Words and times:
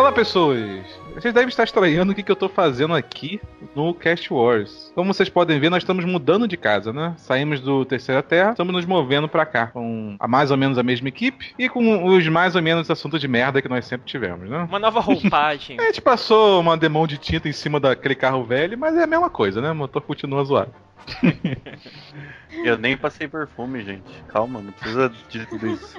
Olá, 0.00 0.10
pessoas! 0.10 0.98
Vocês 1.14 1.34
devem 1.34 1.50
estar 1.50 1.64
estranhando 1.64 2.12
o 2.12 2.14
que, 2.14 2.22
que 2.22 2.32
eu 2.32 2.36
tô 2.36 2.48
fazendo 2.48 2.94
aqui 2.94 3.38
no 3.76 3.92
Cast 3.92 4.32
Wars. 4.32 4.90
Como 4.94 5.12
vocês 5.12 5.28
podem 5.28 5.60
ver, 5.60 5.68
nós 5.68 5.82
estamos 5.82 6.06
mudando 6.06 6.48
de 6.48 6.56
casa, 6.56 6.90
né? 6.90 7.12
Saímos 7.18 7.60
do 7.60 7.84
Terceira 7.84 8.22
Terra, 8.22 8.52
estamos 8.52 8.72
nos 8.72 8.86
movendo 8.86 9.28
para 9.28 9.44
cá, 9.44 9.66
com 9.66 10.16
a 10.18 10.26
mais 10.26 10.50
ou 10.50 10.56
menos 10.56 10.78
a 10.78 10.82
mesma 10.82 11.08
equipe 11.08 11.52
e 11.58 11.68
com 11.68 12.06
os 12.06 12.26
mais 12.28 12.56
ou 12.56 12.62
menos 12.62 12.90
assuntos 12.90 13.20
de 13.20 13.28
merda 13.28 13.60
que 13.60 13.68
nós 13.68 13.84
sempre 13.84 14.06
tivemos, 14.06 14.48
né? 14.48 14.66
Uma 14.66 14.78
nova 14.78 15.00
roupagem. 15.00 15.76
a 15.78 15.84
gente 15.84 16.00
passou 16.00 16.60
uma 16.60 16.78
demão 16.78 17.06
de 17.06 17.18
tinta 17.18 17.46
em 17.46 17.52
cima 17.52 17.78
daquele 17.78 18.14
carro 18.14 18.42
velho, 18.42 18.78
mas 18.78 18.96
é 18.96 19.02
a 19.02 19.06
mesma 19.06 19.28
coisa, 19.28 19.60
né? 19.60 19.70
O 19.70 19.76
motor 19.76 20.00
continua 20.00 20.42
zoado. 20.44 20.72
Eu 22.64 22.76
nem 22.76 22.96
passei 22.96 23.28
perfume, 23.28 23.82
gente. 23.82 24.22
Calma, 24.28 24.60
não 24.60 24.72
precisa 24.72 25.12
de 25.28 25.46
tudo 25.46 25.68
isso. 25.68 25.98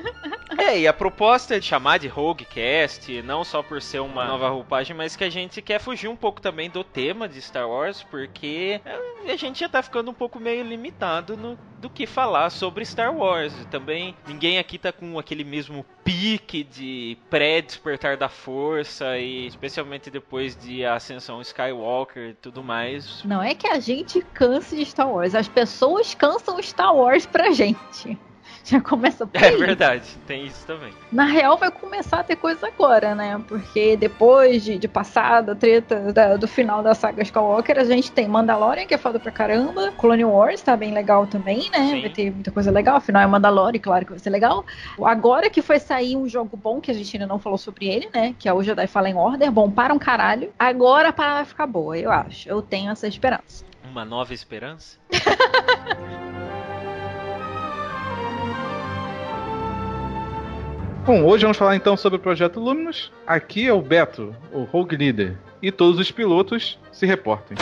É, 0.57 0.79
e 0.79 0.87
a 0.87 0.93
proposta 0.93 1.55
é 1.55 1.59
de 1.59 1.65
chamar 1.65 1.97
de 1.97 2.07
Roguecast, 2.07 3.21
não 3.21 3.43
só 3.43 3.63
por 3.63 3.81
ser 3.81 3.99
uma 3.99 4.25
nova 4.25 4.49
roupagem, 4.49 4.95
mas 4.95 5.15
que 5.15 5.23
a 5.23 5.29
gente 5.29 5.61
quer 5.61 5.79
fugir 5.79 6.07
um 6.07 6.15
pouco 6.15 6.41
também 6.41 6.69
do 6.69 6.83
tema 6.83 7.27
de 7.27 7.41
Star 7.41 7.67
Wars, 7.67 8.03
porque 8.03 8.81
a 9.27 9.35
gente 9.35 9.61
já 9.61 9.69
tá 9.69 9.81
ficando 9.81 10.11
um 10.11 10.13
pouco 10.13 10.39
meio 10.39 10.63
limitado 10.63 11.37
no 11.37 11.57
do 11.81 11.89
que 11.89 12.05
falar 12.05 12.49
sobre 12.51 12.85
Star 12.85 13.13
Wars. 13.13 13.53
Também 13.71 14.15
ninguém 14.27 14.59
aqui 14.59 14.77
tá 14.77 14.91
com 14.91 15.17
aquele 15.17 15.43
mesmo 15.43 15.83
pique 16.03 16.63
de 16.63 17.17
pré-despertar 17.29 18.17
da 18.17 18.29
força 18.29 19.17
e 19.17 19.47
especialmente 19.47 20.09
depois 20.09 20.55
de 20.55 20.85
a 20.85 20.95
ascensão 20.95 21.41
Skywalker 21.41 22.29
e 22.29 22.33
tudo 22.35 22.63
mais. 22.63 23.23
Não 23.23 23.41
é 23.41 23.55
que 23.55 23.67
a 23.67 23.79
gente 23.79 24.21
canse 24.33 24.75
de 24.75 24.83
Star 24.91 25.09
Wars, 25.09 25.33
as 25.33 25.47
pessoas 25.47 26.13
cansam 26.13 26.61
Star 26.61 26.95
Wars 26.95 27.25
pra 27.25 27.51
gente. 27.51 28.17
Já 28.63 28.79
começa 28.79 29.25
por 29.25 29.41
É 29.41 29.47
aí. 29.47 29.57
verdade, 29.57 30.03
tem 30.27 30.45
isso 30.45 30.67
também. 30.67 30.93
Na 31.11 31.23
real, 31.25 31.57
vai 31.57 31.71
começar 31.71 32.19
a 32.19 32.23
ter 32.23 32.35
coisa 32.35 32.67
agora, 32.67 33.15
né? 33.15 33.41
Porque 33.47 33.97
depois 33.97 34.63
de, 34.63 34.77
de 34.77 34.87
passar 34.87 35.41
da 35.41 35.55
treta 35.55 36.13
da- 36.13 36.37
do 36.37 36.47
final 36.47 36.83
da 36.83 36.93
saga 36.93 37.23
Skywalker, 37.23 37.79
a 37.79 37.83
gente 37.83 38.11
tem 38.11 38.27
Mandalorian, 38.27 38.85
que 38.85 38.93
é 38.93 38.99
foda 38.99 39.19
pra 39.19 39.31
caramba. 39.31 39.91
Clone 39.97 40.23
Wars 40.25 40.61
tá 40.61 40.77
bem 40.77 40.93
legal 40.93 41.25
também, 41.25 41.71
né? 41.71 41.89
Sim. 41.89 42.01
Vai 42.01 42.09
ter 42.11 42.31
muita 42.31 42.51
coisa 42.51 42.69
legal. 42.69 42.97
Afinal, 42.97 43.23
é 43.23 43.27
Mandalorian, 43.27 43.81
claro 43.81 44.05
que 44.05 44.11
vai 44.11 44.19
ser 44.19 44.29
legal. 44.29 44.63
Agora 45.03 45.49
que 45.49 45.61
foi 45.63 45.79
sair 45.79 46.15
um 46.15 46.29
jogo 46.29 46.55
bom, 46.55 46.79
que 46.79 46.91
a 46.91 46.93
gente 46.93 47.15
ainda 47.17 47.25
não 47.25 47.39
falou 47.39 47.57
sobre 47.57 47.87
ele, 47.87 48.09
né? 48.13 48.35
Que 48.37 48.47
é 48.47 48.53
o 48.53 48.61
Jedi 48.61 48.85
Fallen 48.85 49.15
Order. 49.15 49.51
Bom, 49.51 49.71
para 49.71 49.91
um 49.91 49.99
caralho. 49.99 50.53
Agora 50.59 51.09
a 51.09 51.13
parada 51.13 51.37
vai 51.37 51.45
ficar 51.45 51.65
boa, 51.65 51.97
eu 51.97 52.11
acho. 52.11 52.47
Eu 52.47 52.61
tenho 52.61 52.91
essa 52.91 53.07
esperança. 53.07 53.65
Uma 53.91 54.05
nova 54.05 54.33
esperança? 54.33 54.97
Bom, 61.05 61.25
hoje 61.25 61.41
vamos 61.41 61.57
falar 61.57 61.75
então 61.75 61.97
sobre 61.97 62.17
o 62.17 62.21
projeto 62.21 62.57
Luminous. 62.57 63.11
Aqui 63.27 63.67
é 63.67 63.73
o 63.73 63.81
Beto, 63.81 64.33
o 64.53 64.63
Rogue 64.63 64.95
Leader, 64.95 65.35
e 65.61 65.73
todos 65.73 65.99
os 65.99 66.09
pilotos 66.09 66.79
se 66.89 67.05
reportem. 67.05 67.57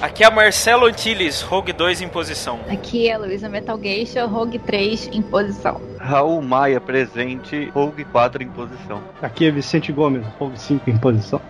Aqui 0.00 0.22
é 0.22 0.30
Marcelo 0.30 0.86
Antilles, 0.86 1.42
Rogue 1.42 1.72
2 1.72 2.02
em 2.02 2.08
posição. 2.08 2.60
Aqui 2.68 3.08
é 3.08 3.14
a 3.14 3.18
Luísa 3.18 3.48
Metal 3.48 3.76
Geisha, 3.82 4.24
Rogue 4.26 4.60
3 4.60 5.08
em 5.08 5.20
posição. 5.20 5.82
Raul 5.98 6.40
Maia 6.42 6.80
presente, 6.80 7.72
Rogue 7.74 8.04
4 8.04 8.40
em 8.40 8.50
posição. 8.50 9.02
Aqui 9.20 9.46
é 9.46 9.50
Vicente 9.50 9.90
Gomes, 9.90 10.24
Rogue 10.38 10.60
5 10.60 10.88
em 10.88 10.96
posição. 10.96 11.40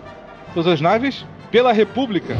Todas 0.55 0.73
as 0.73 0.81
naves 0.81 1.23
pela 1.51 1.71
República. 1.71 2.35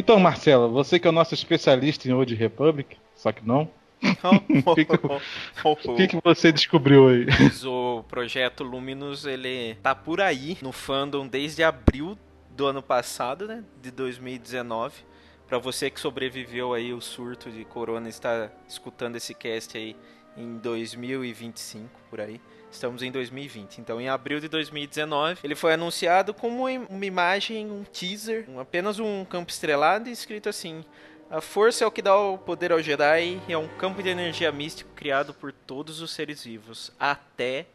Então, 0.00 0.18
Marcelo, 0.18 0.70
você 0.70 0.98
que 0.98 1.06
é 1.06 1.10
o 1.10 1.12
nosso 1.12 1.34
especialista 1.34 2.08
em 2.08 2.12
Old 2.12 2.34
Republic, 2.34 2.96
só 3.14 3.30
que 3.30 3.46
não, 3.46 3.70
o 4.64 4.74
que, 4.74 4.86
que, 4.86 5.88
o 5.88 6.08
que, 6.08 6.20
você 6.24 6.50
descobriu 6.50 7.08
aí? 7.08 7.26
O 7.66 8.02
projeto 8.04 8.64
Luminous, 8.64 9.26
ele 9.26 9.74
tá 9.82 9.94
por 9.94 10.22
aí 10.22 10.56
no 10.62 10.72
fandom 10.72 11.26
desde 11.26 11.62
abril 11.62 12.16
do 12.56 12.66
ano 12.66 12.82
passado, 12.82 13.46
né? 13.46 13.62
De 13.82 13.90
2019. 13.90 15.04
Pra 15.46 15.58
você 15.58 15.90
que 15.90 16.00
sobreviveu 16.00 16.72
aí 16.72 16.94
o 16.94 17.00
surto 17.02 17.50
de 17.50 17.62
corona 17.66 18.06
e 18.06 18.10
está 18.10 18.50
escutando 18.66 19.16
esse 19.16 19.34
cast 19.34 19.76
aí 19.76 19.94
em 20.34 20.56
2025, 20.56 21.90
por 22.08 22.22
aí. 22.22 22.40
Estamos 22.70 23.02
em 23.02 23.10
2020. 23.10 23.78
Então, 23.78 24.00
em 24.00 24.08
abril 24.08 24.40
de 24.40 24.48
2019, 24.48 25.40
ele 25.42 25.54
foi 25.54 25.74
anunciado 25.74 26.32
como 26.32 26.66
uma 26.66 27.06
imagem, 27.06 27.70
um 27.70 27.84
teaser, 27.84 28.46
apenas 28.58 28.98
um 28.98 29.24
campo 29.24 29.50
estrelado 29.50 30.08
e 30.08 30.12
escrito 30.12 30.48
assim: 30.48 30.84
a 31.30 31.40
força 31.40 31.84
é 31.84 31.86
o 31.86 31.90
que 31.90 32.02
dá 32.02 32.16
o 32.16 32.36
poder 32.36 32.72
ao 32.72 32.82
Jedi 32.82 33.40
e 33.46 33.52
é 33.52 33.56
um 33.56 33.68
campo 33.68 34.02
de 34.02 34.08
energia 34.08 34.50
místico 34.50 34.90
criado 34.96 35.32
por 35.32 35.52
todos 35.52 36.00
os 36.00 36.12
seres 36.12 36.42
vivos. 36.44 36.90
Até 36.98 37.66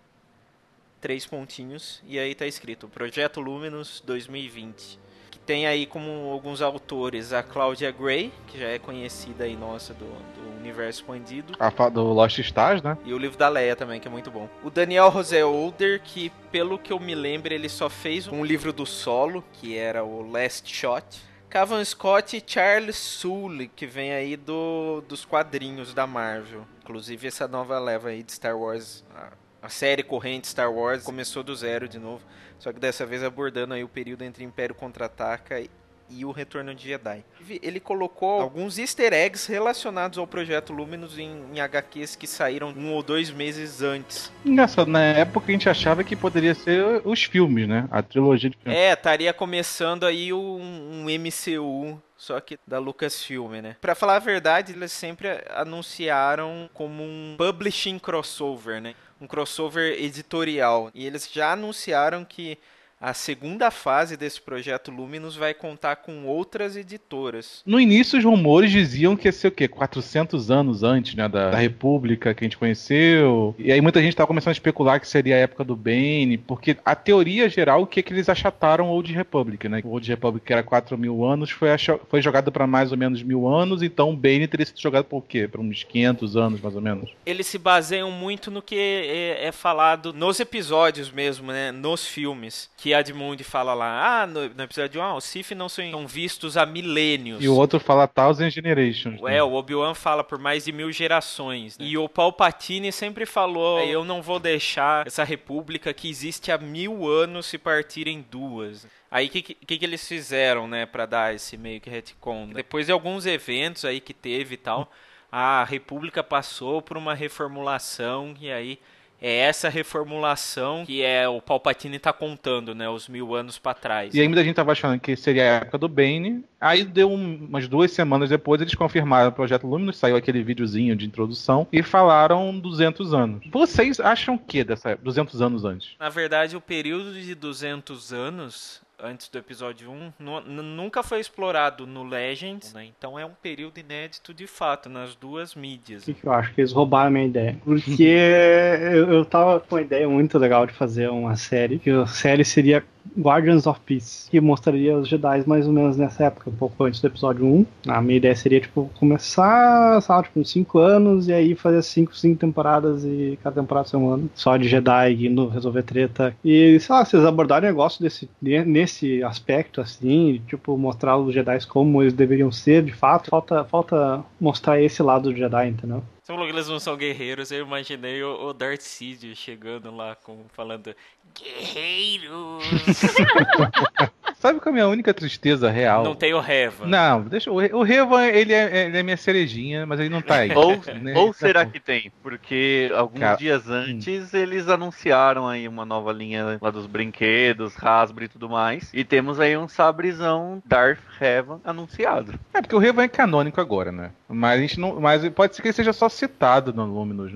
três 1.00 1.25
pontinhos. 1.25 2.01
E 2.07 2.17
aí 2.17 2.34
tá 2.34 2.47
escrito 2.47 2.88
Projeto 2.88 3.39
Luminous 3.39 4.01
2020. 4.05 5.00
Que 5.29 5.39
tem 5.39 5.67
aí 5.67 5.85
como 5.85 6.31
alguns 6.31 6.61
autores 6.61 7.31
a 7.31 7.44
Claudia 7.44 7.91
Gray, 7.91 8.34
que 8.47 8.57
já 8.57 8.67
é 8.67 8.79
conhecida 8.79 9.44
aí 9.44 9.55
nossa 9.55 9.94
do, 9.94 10.05
do 10.05 10.54
universo 10.66 11.02
expandido. 11.02 11.53
A 11.59 11.90
do 11.90 12.03
Lost 12.03 12.40
Stars, 12.40 12.81
né? 12.81 12.98
E 13.06 13.14
o 13.14 13.18
livro 13.18 13.38
da 13.38 13.48
Leia 13.48 13.76
também, 13.76 14.00
que 14.00 14.08
é 14.08 14.12
muito 14.12 14.30
bom. 14.30 14.50
O 14.64 14.70
Daniel 14.70 15.12
José 15.12 15.44
Older, 15.46 16.02
que 16.02 16.31
pelo 16.52 16.78
que 16.78 16.92
eu 16.92 17.00
me 17.00 17.16
lembro, 17.16 17.53
ele 17.53 17.70
só 17.70 17.90
fez 17.90 18.28
um 18.28 18.44
livro 18.44 18.74
do 18.74 18.86
solo, 18.86 19.44
que 19.53 19.78
era 19.78 20.03
o 20.03 20.30
Last 20.30 20.74
Shot. 20.74 21.06
Cavan 21.50 21.86
Scott 21.86 22.36
e 22.36 22.44
Charles 22.46 22.98
Soule, 22.98 23.70
que 23.70 23.86
vem 23.86 24.12
aí 24.12 24.36
do, 24.36 25.02
dos 25.08 25.24
quadrinhos 25.24 25.94
da 25.94 26.06
Marvel. 26.06 26.66
Inclusive 26.84 27.28
essa 27.28 27.47
nova 27.47 27.80
leva 27.80 28.09
aí 28.09 28.24
de 28.24 28.34
Star 28.34 28.58
Wars, 28.58 29.06
a, 29.16 29.30
a 29.62 29.70
série 29.70 30.03
corrente 30.03 30.47
Star 30.47 30.72
Wars, 30.72 31.03
começou 31.03 31.44
do 31.44 31.56
zero 31.56 31.88
de 31.88 31.97
novo. 31.97 32.22
Só 32.59 32.74
que 32.74 32.80
dessa 32.80 33.06
vez 33.06 33.24
abordando 33.24 33.74
aí 33.74 33.84
o 33.84 33.88
período 33.88 34.24
entre 34.24 34.44
Império 34.44 34.76
Contra-Ataca 34.76 35.62
e- 36.09 36.25
o 36.25 36.31
Retorno 36.31 36.73
de 36.73 36.88
Jedi. 36.89 37.23
Ele 37.61 37.79
colocou 37.79 38.41
alguns 38.41 38.77
easter 38.77 39.13
eggs 39.13 39.51
relacionados 39.51 40.17
ao 40.17 40.25
Projeto 40.25 40.73
Luminous 40.73 41.17
em, 41.17 41.43
em 41.53 41.59
HQs 41.59 42.16
que 42.16 42.25
saíram 42.27 42.69
um 42.69 42.91
ou 42.93 43.03
dois 43.03 43.29
meses 43.31 43.81
antes. 43.81 44.31
Engraçado, 44.43 44.89
na 44.89 45.01
época 45.03 45.47
a 45.47 45.51
gente 45.51 45.69
achava 45.69 46.03
que 46.03 46.16
poderia 46.16 46.55
ser 46.55 47.01
os 47.05 47.23
filmes, 47.23 47.67
né? 47.67 47.88
A 47.91 48.01
trilogia 48.01 48.49
de 48.49 48.57
filmes. 48.57 48.77
É, 48.79 48.93
estaria 48.93 49.33
começando 49.33 50.05
aí 50.05 50.33
um, 50.33 50.59
um 50.61 51.05
MCU, 51.09 52.01
só 52.17 52.39
que 52.39 52.57
da 52.66 52.79
Lucasfilm, 52.79 53.61
né? 53.61 53.75
Pra 53.81 53.93
falar 53.93 54.16
a 54.16 54.19
verdade, 54.19 54.73
eles 54.73 54.91
sempre 54.91 55.27
anunciaram 55.53 56.69
como 56.73 57.03
um 57.03 57.35
publishing 57.37 57.99
crossover, 57.99 58.81
né? 58.81 58.95
Um 59.19 59.27
crossover 59.27 59.93
editorial. 60.01 60.89
E 60.93 61.05
eles 61.05 61.29
já 61.31 61.51
anunciaram 61.53 62.25
que 62.25 62.57
a 63.05 63.13
segunda 63.13 63.69
fase 63.69 64.17
desse 64.17 64.41
projeto 64.41 64.89
Luminous 64.89 65.35
vai 65.35 65.53
contar 65.53 65.97
com 65.97 66.25
outras 66.25 66.75
editoras. 66.75 67.61
No 67.63 67.79
início, 67.79 68.17
os 68.17 68.25
rumores 68.25 68.71
diziam 68.71 69.16
que 69.16 69.27
ia 69.27 69.31
ser 69.31 69.49
o 69.49 69.51
quê? 69.51 69.67
400 69.67 70.49
anos 70.49 70.81
antes, 70.81 71.13
né? 71.13 71.29
Da, 71.29 71.52
da 71.52 71.57
República 71.59 72.34
que 72.34 72.43
a 72.43 72.46
gente 72.47 72.57
conheceu. 72.57 73.53
E 73.59 73.72
aí 73.72 73.79
muita 73.79 74.02
gente 74.02 74.16
tava 74.16 74.25
começando 74.25 74.49
a 74.49 74.53
especular 74.53 74.99
que 74.99 75.07
seria 75.07 75.35
a 75.35 75.37
época 75.37 75.63
do 75.63 75.75
Bane, 75.75 76.40
porque 76.47 76.78
a 76.84 76.96
teoria 76.96 77.47
geral, 77.47 77.84
o 77.84 77.85
que 77.85 77.99
é 77.99 78.03
que 78.03 78.11
eles 78.11 78.28
achataram 78.28 78.87
o 78.87 78.90
Old 78.90 79.13
Republic, 79.13 79.69
né? 79.69 79.81
O 79.84 79.90
Old 79.90 80.09
Republic, 80.09 80.43
que 80.43 80.53
era 80.53 80.63
4 80.63 80.97
mil 80.97 81.23
anos, 81.23 81.51
foi, 81.51 81.69
foi 82.09 82.23
jogado 82.23 82.51
para 82.51 82.66
mais 82.66 82.91
ou 82.91 82.97
menos 82.97 83.22
mil 83.22 83.47
anos, 83.47 83.84
então 83.84 84.09
o 84.09 84.17
Bane 84.17 84.47
teria 84.47 84.66
sido 84.66 84.81
jogado 84.81 85.05
por 85.05 85.23
quê? 85.23 85.47
Para 85.47 85.61
uns 85.61 85.84
500 85.84 86.35
anos, 86.35 86.59
mais 86.59 86.75
ou 86.75 86.81
menos. 86.81 87.11
eles 87.23 87.46
se 87.46 87.59
baseiam 87.59 88.09
muito 88.09 88.49
no 88.49 88.63
que 88.63 88.75
é, 88.75 89.46
é 89.46 89.51
falado 89.51 90.11
nos 90.11 90.40
episódios 90.40 91.11
mesmo, 91.11 91.51
né? 91.51 91.72
Nos 91.72 92.08
filmes. 92.08 92.67
Que 92.75 92.95
a 92.96 93.00
Edmund 93.02 93.44
fala 93.44 93.74
lá, 93.74 94.22
ah, 94.22 94.28
no, 94.28 94.50
no 94.50 94.64
episódio 94.64 95.02
1, 95.02 95.03
ah, 95.03 95.16
os 95.16 95.24
Sith 95.24 95.52
não 95.52 95.70
são 95.70 96.08
vistos 96.08 96.58
há 96.58 96.66
milênios. 96.66 97.44
E 97.44 97.47
o 97.47 97.56
outro 97.56 97.80
fala 97.80 98.08
Thousand 98.08 98.50
Generations. 98.50 99.22
né? 99.22 99.38
É, 99.38 99.44
o 99.44 99.53
Obi-Wan 99.53 99.94
fala 99.94 100.24
por 100.24 100.40
mais 100.40 100.66
de 100.66 100.72
mil 100.72 100.92
gerações. 100.92 101.78
né? 101.78 101.86
E 101.86 101.97
o 101.97 102.09
Palpatine 102.09 102.92
sempre 102.92 103.26
falou: 103.26 103.80
Eu 103.82 104.03
não 104.03 104.22
vou 104.22 104.40
deixar 104.40 105.06
essa 105.06 105.24
república 105.24 105.94
que 105.94 106.09
existe 106.09 106.52
há 106.52 106.58
mil 106.58 107.08
anos 107.08 107.46
se 107.46 107.58
partir 107.58 108.08
em 108.08 108.26
duas. 108.32 108.88
Aí 109.12 109.28
o 109.28 109.30
que, 109.30 109.42
que, 109.42 109.78
que 109.78 109.86
eles 109.86 110.08
fizeram, 110.08 110.68
né, 110.68 110.86
pra 110.86 111.06
dar 111.06 111.34
esse 111.34 111.56
meio 111.58 111.80
que 111.80 111.90
retcon? 111.90 112.50
Depois 112.53 112.88
de 112.88 112.92
alguns 112.92 113.26
eventos 113.26 113.86
aí 113.86 114.00
que 114.02 114.14
teve 114.14 114.56
e 114.56 114.58
tal, 114.58 114.92
a 115.32 115.64
república 115.64 116.24
passou 116.24 116.82
por 116.82 116.97
uma 116.97 117.14
reformulação 117.14 118.36
e 118.40 118.52
aí 118.52 118.80
é 119.27 119.37
essa 119.39 119.69
reformulação 119.69 120.85
que 120.85 121.01
é 121.01 121.27
o 121.27 121.41
Palpatine 121.41 121.97
tá 121.99 122.13
contando, 122.13 122.75
né? 122.75 122.87
Os 122.89 123.07
mil 123.09 123.33
anos 123.33 123.57
pra 123.57 123.73
trás. 123.73 124.13
E 124.13 124.22
aí 124.22 124.27
muita 124.27 124.43
gente 124.43 124.55
tava 124.55 124.72
achando 124.72 124.99
que 124.99 125.16
seria 125.16 125.43
a 125.43 125.55
época 125.55 125.77
do 125.77 125.87
Bane. 125.89 126.43
Aí 126.61 126.83
deu 126.83 127.11
um- 127.11 127.47
umas 127.49 127.67
duas 127.67 127.91
semanas 127.91 128.29
depois, 128.29 128.61
eles 128.61 128.73
confirmaram 128.75 129.29
o 129.29 129.31
Projeto 129.31 129.67
Luminous, 129.67 129.97
saiu 129.97 130.16
aquele 130.16 130.43
videozinho 130.43 130.95
de 130.95 131.05
introdução, 131.05 131.67
e 131.72 131.83
falaram 131.83 132.57
200 132.59 133.13
anos. 133.13 133.45
Vocês 133.51 133.99
acham 133.99 134.35
o 134.35 134.39
que 134.39 134.63
dessa 134.63 134.91
época? 134.91 135.05
200 135.05 135.41
anos 135.41 135.66
antes? 135.66 135.91
Na 135.99 136.09
verdade, 136.09 136.55
o 136.55 136.61
período 136.61 137.13
de 137.13 137.35
200 137.35 138.13
anos 138.13 138.81
antes 139.02 139.28
do 139.30 139.38
episódio 139.38 139.90
1 139.92 140.14
nu- 140.20 140.42
nu- 140.42 140.64
nunca 140.64 141.03
foi 141.03 141.20
explorado 141.20 141.86
no 141.88 142.03
Legends, 142.03 142.74
né? 142.74 142.86
Então 142.97 143.18
é 143.20 143.26
um 143.26 143.32
período 143.42 143.78
inédito 143.80 144.34
de 144.34 144.47
fato 144.47 144.90
nas 144.90 145.16
duas 145.16 145.56
mídias. 145.56 146.03
O 146.03 146.06
que, 146.06 146.14
que 146.14 146.26
eu 146.28 146.32
acho? 146.32 146.53
Que 146.53 146.62
eles 146.62 146.72
roubaram 146.72 147.08
a 147.08 147.12
minha 147.12 147.26
ideia. 147.26 147.58
Porque 147.64 148.03
eu, 148.94 149.14
eu 149.14 149.26
tava 149.26 149.59
com 149.59 149.76
uma 149.76 149.82
ideia 149.82 150.08
muito 150.08 150.38
legal 150.38 150.66
de 150.66 150.74
fazer 150.74 151.09
uma 151.09 151.36
série, 151.36 151.80
que 151.80 151.90
a 151.90 152.06
série 152.08 152.44
seria 152.46 152.84
Guardians 153.17 153.67
of 153.67 153.79
Peace, 153.85 154.29
que 154.29 154.40
mostraria 154.41 154.97
os 154.97 155.07
Jedi 155.07 155.43
mais 155.47 155.67
ou 155.67 155.73
menos 155.73 155.97
nessa 155.97 156.25
época, 156.25 156.49
um 156.49 156.55
pouco 156.55 156.84
antes 156.84 156.99
do 156.99 157.07
episódio 157.07 157.46
1. 157.46 157.66
A 157.87 158.02
minha 158.02 158.17
ideia 158.17 158.35
seria, 158.35 158.59
tipo, 158.59 158.90
começar, 158.99 160.02
sabe, 160.02 160.25
tipo, 160.25 160.40
uns 160.40 160.49
5 160.52 160.79
anos 160.79 161.28
e 161.28 161.34
aí 161.34 161.55
fazer 161.55 161.81
5, 161.81 162.16
5 162.16 162.40
temporadas 162.40 163.03
e 163.03 163.37
cada 163.43 163.61
temporada 163.61 163.87
ser 163.87 163.97
um 163.97 164.09
ano. 164.09 164.29
Só 164.35 164.57
de 164.57 164.67
Jedi 164.67 165.25
indo 165.25 165.47
resolver 165.47 165.84
treta. 165.84 166.35
E, 166.43 166.79
sei 166.79 166.96
lá, 166.96 167.05
vocês 167.05 167.23
abordarem 167.25 167.69
negócio 167.69 168.02
desse, 168.02 168.29
ne- 168.41 168.66
nesse 168.66 169.23
aspecto, 169.23 169.81
assim, 169.81 170.41
tipo, 170.47 170.78
mostrar 170.78 171.17
os 171.17 171.34
Jedi 171.34 171.66
como 171.67 172.01
eles 172.01 172.13
deveriam 172.13 172.51
ser, 172.51 172.84
de 172.84 172.93
fato. 172.93 173.29
Falta, 173.29 173.63
falta 173.66 174.23
mostrar 174.40 174.81
esse 174.81 175.01
lado 175.01 175.31
do 175.31 175.35
Jedi, 175.37 175.67
entendeu? 175.69 176.03
Você 176.25 176.33
falou 176.33 176.47
que 176.47 176.53
eles 176.53 176.67
não 176.67 176.79
são 176.79 176.97
guerreiros, 176.97 177.51
eu 177.51 177.63
imaginei 177.63 178.23
o, 178.23 178.47
o 178.47 178.51
Darth 178.51 178.81
Sidious 178.81 179.37
chegando 179.37 179.95
lá 179.95 180.16
com, 180.16 180.45
falando 180.53 180.95
Guerreiros! 181.39 182.63
Sabe 184.33 184.59
qual 184.59 184.69
é 184.69 184.69
a 184.69 184.73
minha 184.73 184.87
única 184.87 185.13
tristeza 185.13 185.69
real? 185.69 186.03
não 186.03 186.16
tem 186.16 186.33
o 186.33 186.39
Reva. 186.39 186.85
Não, 186.85 187.22
deixa 187.23 187.51
o, 187.51 187.55
o 187.55 187.83
Revan, 187.83 188.25
ele 188.25 188.53
é, 188.53 188.85
ele 188.85 188.97
é 188.97 189.03
minha 189.03 189.17
cerejinha, 189.17 189.85
mas 189.85 189.99
ele 189.99 190.09
não 190.09 190.22
tá 190.22 190.37
aí. 190.37 190.51
Ou, 190.57 190.79
Né? 191.01 191.13
ou 191.16 191.31
será 191.33 191.66
que 191.66 191.79
tem? 191.79 192.11
Porque 192.23 192.91
alguns 192.95 193.19
Cara, 193.19 193.37
dias 193.37 193.69
antes 193.69 194.33
eles 194.33 194.67
anunciaram 194.67 195.47
aí 195.47 195.67
uma 195.67 195.85
nova 195.85 196.11
linha 196.11 196.57
lá 196.61 196.72
dos 196.72 196.85
brinquedos, 196.87 197.75
Hasbro 197.81 198.23
e 198.25 198.27
tudo 198.27 198.49
mais. 198.49 198.89
E 198.93 199.03
temos 199.03 199.39
aí 199.39 199.55
um 199.57 199.67
sabrezão 199.67 200.61
Darth 200.66 200.99
Revan 201.19 201.59
anunciado. 201.63 202.33
É 202.53 202.61
porque 202.61 202.75
o 202.75 202.79
Revan 202.79 203.03
é 203.03 203.07
canônico 203.07 203.61
agora, 203.61 203.91
né? 203.91 204.11
Mas 204.27 204.57
a 204.57 204.61
gente 204.61 204.79
não, 204.79 204.99
mas 204.99 205.27
pode 205.29 205.55
ser 205.55 205.61
que 205.61 205.67
ele 205.67 205.73
seja 205.73 205.93
só 205.93 206.09
citado 206.09 206.73
no 206.73 206.85
Luminous. 206.85 207.31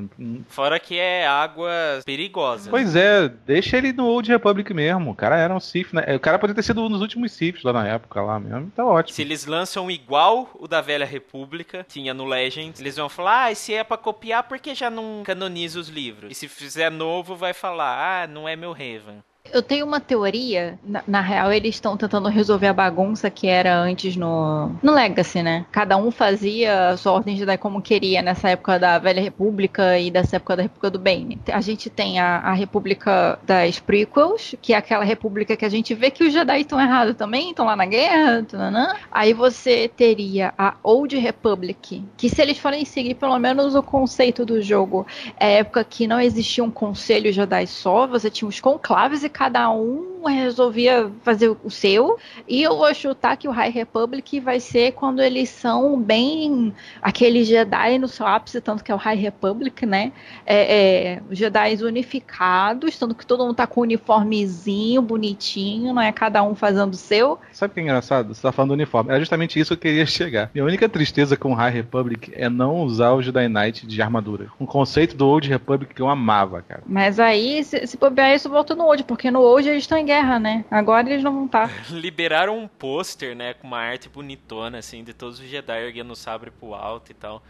Fora 0.47 0.80
que 0.80 0.97
é 0.97 1.27
água 1.27 1.71
perigosa. 2.03 2.69
Pois 2.69 2.95
é, 2.95 3.30
deixa 3.30 3.77
ele 3.77 3.94
no 3.94 4.07
Old 4.07 4.30
Republic 4.30 4.74
mesmo. 4.74 5.12
O 5.12 5.15
cara 5.15 5.38
era 5.38 5.53
um 5.53 5.59
Sith, 5.59 5.94
né? 5.94 6.15
O 6.15 6.19
cara 6.19 6.39
poderia 6.39 6.56
ter 6.56 6.63
sido 6.63 6.81
um 6.83 6.89
dos 6.89 7.01
últimos 7.01 7.31
Siths 7.31 7.63
lá 7.63 7.74
na 7.74 7.88
época 7.88 8.21
lá 8.21 8.39
mesmo. 8.39 8.71
Tá 8.75 8.86
ótimo. 8.86 9.15
Se 9.15 9.21
eles 9.21 9.45
lançam 9.45 9.89
igual 9.91 10.50
o 10.56 10.68
da 10.68 10.81
Velha 10.81 11.06
República, 11.06 11.86
tinha 11.88 12.13
no 12.13 12.25
Legends, 12.25 12.80
eles 12.80 12.95
vão 12.95 13.07
falar, 13.07 13.44
ah, 13.45 13.51
esse 13.51 13.74
é 13.74 13.83
pra 13.83 13.97
copiar 13.97 14.44
porque 14.44 14.74
já 14.74 14.89
não 14.89 15.21
canoniza 15.24 15.80
os 15.80 15.89
livros. 15.89 16.31
E 16.31 16.36
se 16.36 16.47
fizer 16.47 16.89
novo, 16.89 17.36
vai 17.36 17.53
falar, 17.53 18.24
ah, 18.24 18.27
não 18.27 18.47
é 18.47 18.56
meu 18.56 18.71
Revan. 18.71 19.24
Eu 19.45 19.63
tenho 19.63 19.86
uma 19.86 20.00
teoria, 20.00 20.77
na, 20.83 21.03
na 21.07 21.21
real 21.21 21.51
eles 21.51 21.75
estão 21.75 21.97
tentando 21.97 22.27
resolver 22.30 22.68
a 22.68 22.74
bagunça 22.74 23.30
que 23.30 23.47
era 23.47 23.75
antes 23.80 24.15
no, 24.15 24.71
no 24.83 24.94
Legacy, 24.94 25.41
né? 25.41 25.65
Cada 25.71 25.97
um 25.97 26.12
fazia 26.12 26.89
a 26.89 26.97
sua 26.97 27.13
ordem 27.13 27.38
Jedi 27.38 27.57
como 27.57 27.81
queria 27.81 28.21
nessa 28.21 28.50
época 28.50 28.77
da 28.77 29.00
Velha 29.00 29.21
República 29.21 29.97
e 29.97 30.12
dessa 30.12 30.36
época 30.36 30.57
da 30.57 30.63
República 30.63 30.91
do 30.91 31.00
Bane. 31.00 31.39
A 31.51 31.62
gente 31.62 31.89
tem 31.89 32.19
a, 32.19 32.39
a 32.39 32.53
República 32.53 33.39
das 33.44 33.80
prequels, 33.80 34.56
que 34.62 34.74
é 34.74 34.77
aquela 34.77 35.03
república 35.03 35.56
que 35.56 35.65
a 35.65 35.69
gente 35.69 35.95
vê 35.95 36.12
que 36.12 36.24
os 36.24 36.33
Jedi 36.33 36.62
estão 36.62 36.80
errados 36.80 37.15
também, 37.15 37.50
estão 37.50 37.65
lá 37.65 37.75
na 37.75 37.86
guerra, 37.86 38.44
tananã. 38.44 38.94
Aí 39.12 39.33
você 39.33 39.88
teria 39.88 40.53
a 40.57 40.75
Old 40.83 41.18
Republic, 41.18 42.03
que 42.18 42.30
se 42.30 42.41
eles 42.41 42.59
forem 42.59 42.86
seguir 42.86 43.15
pelo 43.15 43.39
menos 43.39 43.74
o 43.74 43.81
conceito 43.81 44.45
do 44.45 44.62
jogo, 44.62 45.07
é 45.39 45.45
a 45.45 45.59
época 45.59 45.83
que 45.83 46.06
não 46.06 46.19
existia 46.19 46.63
um 46.63 46.71
conselho 46.71 47.31
Jedi 47.31 47.65
só, 47.65 48.06
você 48.06 48.30
tinha 48.30 48.47
os 48.47 48.59
conclaves 48.59 49.24
cada 49.30 49.70
um 49.72 50.19
resolvia 50.27 51.12
fazer 51.24 51.56
o 51.63 51.69
seu. 51.69 52.18
E 52.48 52.62
eu 52.62 52.77
vou 52.77 52.94
chutar 52.94 53.38
que 53.38 53.48
o 53.48 53.51
High 53.51 53.71
Republic 53.71 54.39
vai 54.39 54.60
ser 54.60 54.94
quando 54.94 55.21
eles 55.21 55.50
são 55.50 56.00
bem 56.00 56.74
aqueles 57.01 57.48
Jedi 57.48 57.98
no 57.98 58.07
seu 58.07 58.25
ápice, 58.25 58.62
tanto 58.62 58.83
que 58.83 58.92
é 58.92 58.95
o 58.95 58.98
High 58.98 59.18
Republic, 59.18 59.86
né? 59.86 60.12
É, 60.45 61.16
é, 61.16 61.21
Jedi 61.31 61.75
unificados, 61.83 62.98
tanto 62.98 63.16
que 63.16 63.25
todo 63.25 63.44
mundo 63.44 63.56
tá 63.56 63.68
com 63.68 63.81
um 63.81 63.83
uniformezinho, 63.83 65.01
bonitinho, 65.01 65.94
não 65.94 66.01
é 66.01 66.12
cada 66.12 66.44
um 66.44 66.56
fazendo 66.56 66.94
o 66.94 66.98
seu. 66.98 67.39
Sabe 67.51 67.72
o 67.72 67.74
que 67.74 67.80
é 67.80 67.83
engraçado? 67.83 68.33
Você 68.33 68.42
tá 68.42 68.51
falando 68.51 68.69
do 68.69 68.74
uniforme. 68.74 69.10
Era 69.10 69.19
justamente 69.19 69.60
isso 69.60 69.69
que 69.77 69.88
eu 69.88 69.92
queria 69.92 70.06
chegar. 70.06 70.50
Minha 70.54 70.65
única 70.65 70.89
tristeza 70.89 71.38
com 71.38 71.51
o 71.51 71.56
High 71.56 71.72
Republic 71.72 72.31
é 72.36 72.50
não 72.50 72.81
usar 72.81 73.12
o 73.12 73.22
Jedi 73.22 73.48
Knight 73.48 73.86
de 73.86 74.01
armadura. 74.01 74.48
Um 74.60 74.65
conceito 74.65 75.15
do 75.15 75.27
Old 75.27 75.48
Republic 75.48 75.94
que 75.94 76.01
eu 76.01 76.10
amava, 76.10 76.62
cara. 76.62 76.83
Mas 76.86 77.19
aí, 77.19 77.63
se, 77.63 77.86
se 77.88 77.98
bobear 77.98 78.33
isso, 78.33 78.50
volta 78.50 78.75
no 78.75 78.86
Old, 78.86 79.04
porque 79.04 79.31
no 79.31 79.42
Old 79.42 79.68
eles 79.68 79.83
estão 79.83 79.98
em 79.98 80.06
guerra, 80.10 80.40
né? 80.40 80.66
Agora 80.72 81.08
eles 81.08 81.24
não 81.24 81.32
vão 81.32 81.46
estar. 81.46 81.70
Liberaram 81.92 82.58
um 82.58 82.68
pôster, 82.68 83.36
né, 83.36 83.54
com 83.54 83.68
uma 83.68 83.78
arte 83.78 84.10
bonitona, 84.10 84.80
assim, 84.80 85.04
de 85.04 85.14
todos 85.14 85.40
os 85.40 85.46
Jedi 85.46 85.86
erguendo 85.86 86.12
o 86.12 86.16
sabre 86.16 86.50
pro 86.50 86.74
alto 86.74 87.12
e 87.12 87.14
tal. 87.14 87.44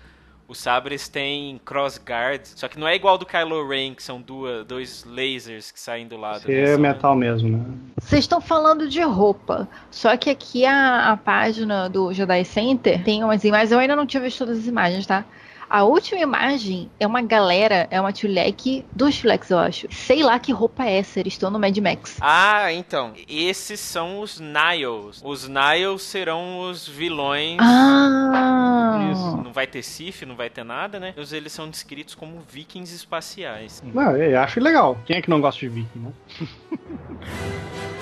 Os 0.46 0.58
sabres 0.58 1.08
têm 1.08 1.62
crossguard, 1.64 2.42
só 2.44 2.68
que 2.68 2.80
não 2.80 2.88
é 2.88 2.96
igual 2.96 3.20
do 3.20 3.26
Kylo 3.26 3.68
Ren, 3.68 3.94
que 3.94 4.02
são 4.02 4.20
duas, 4.20 4.66
dois 4.66 5.06
lasers 5.06 5.72
que 5.72 5.80
saem 5.80 6.08
do 6.08 6.18
lado. 6.18 6.48
Né, 6.48 6.74
é 6.74 6.78
metal 6.78 7.16
mesmo, 7.16 7.50
né? 7.50 7.64
Vocês 8.02 8.22
estão 8.22 8.42
falando 8.42 8.90
de 8.90 9.02
roupa, 9.04 9.70
só 9.92 10.18
que 10.18 10.30
aqui 10.30 10.66
a, 10.66 11.12
a 11.12 11.18
página 11.18 11.88
do 11.88 12.12
Jedi 12.12 12.44
Center 12.44 13.04
tem 13.04 13.24
umas 13.24 13.44
imagens, 13.44 13.72
eu 13.72 13.80
ainda 13.80 13.96
não 13.96 14.08
tinha 14.08 14.22
visto 14.22 14.40
todas 14.40 14.58
as 14.58 14.66
imagens, 14.66 15.06
tá? 15.06 15.24
A 15.70 15.84
última 15.84 16.20
imagem 16.20 16.90
é 17.00 17.06
uma 17.06 17.22
galera, 17.22 17.88
é 17.92 18.02
uma 18.02 18.12
tuleque, 18.12 18.84
duas 18.92 19.16
tuleques 19.20 19.52
eu 19.52 19.60
acho. 19.60 19.88
Sei 19.92 20.24
lá 20.24 20.40
que 20.40 20.52
roupa 20.52 20.84
é 20.84 20.98
essa, 20.98 21.20
eles 21.20 21.34
estão 21.34 21.52
no 21.52 21.60
Mad 21.60 21.78
Max. 21.78 22.18
Ah, 22.20 22.74
então. 22.74 23.14
Esses 23.28 23.80
são 23.80 24.20
os 24.20 24.40
Niles. 24.40 25.22
Os 25.24 25.48
Niles 25.48 26.02
serão 26.02 26.60
os 26.62 26.88
vilões. 26.88 27.58
Ah! 27.62 29.10
Isso. 29.12 29.38
Não 29.38 29.54
vai 29.54 29.68
ter 29.68 29.84
Sif, 29.84 30.26
não 30.26 30.36
vai 30.36 30.50
ter 30.50 30.64
nada, 30.64 31.00
né? 31.00 31.14
Mas 31.16 31.32
Eles 31.32 31.52
são 31.52 31.70
descritos 31.70 32.16
como 32.16 32.42
vikings 32.50 32.96
espaciais. 32.96 33.84
Não, 33.94 34.18
eu 34.18 34.40
acho 34.40 34.60
legal. 34.60 34.98
Quem 35.06 35.18
é 35.18 35.22
que 35.22 35.30
não 35.30 35.40
gosta 35.40 35.60
de 35.60 35.70
Viking, 35.70 36.00
né? 36.00 36.12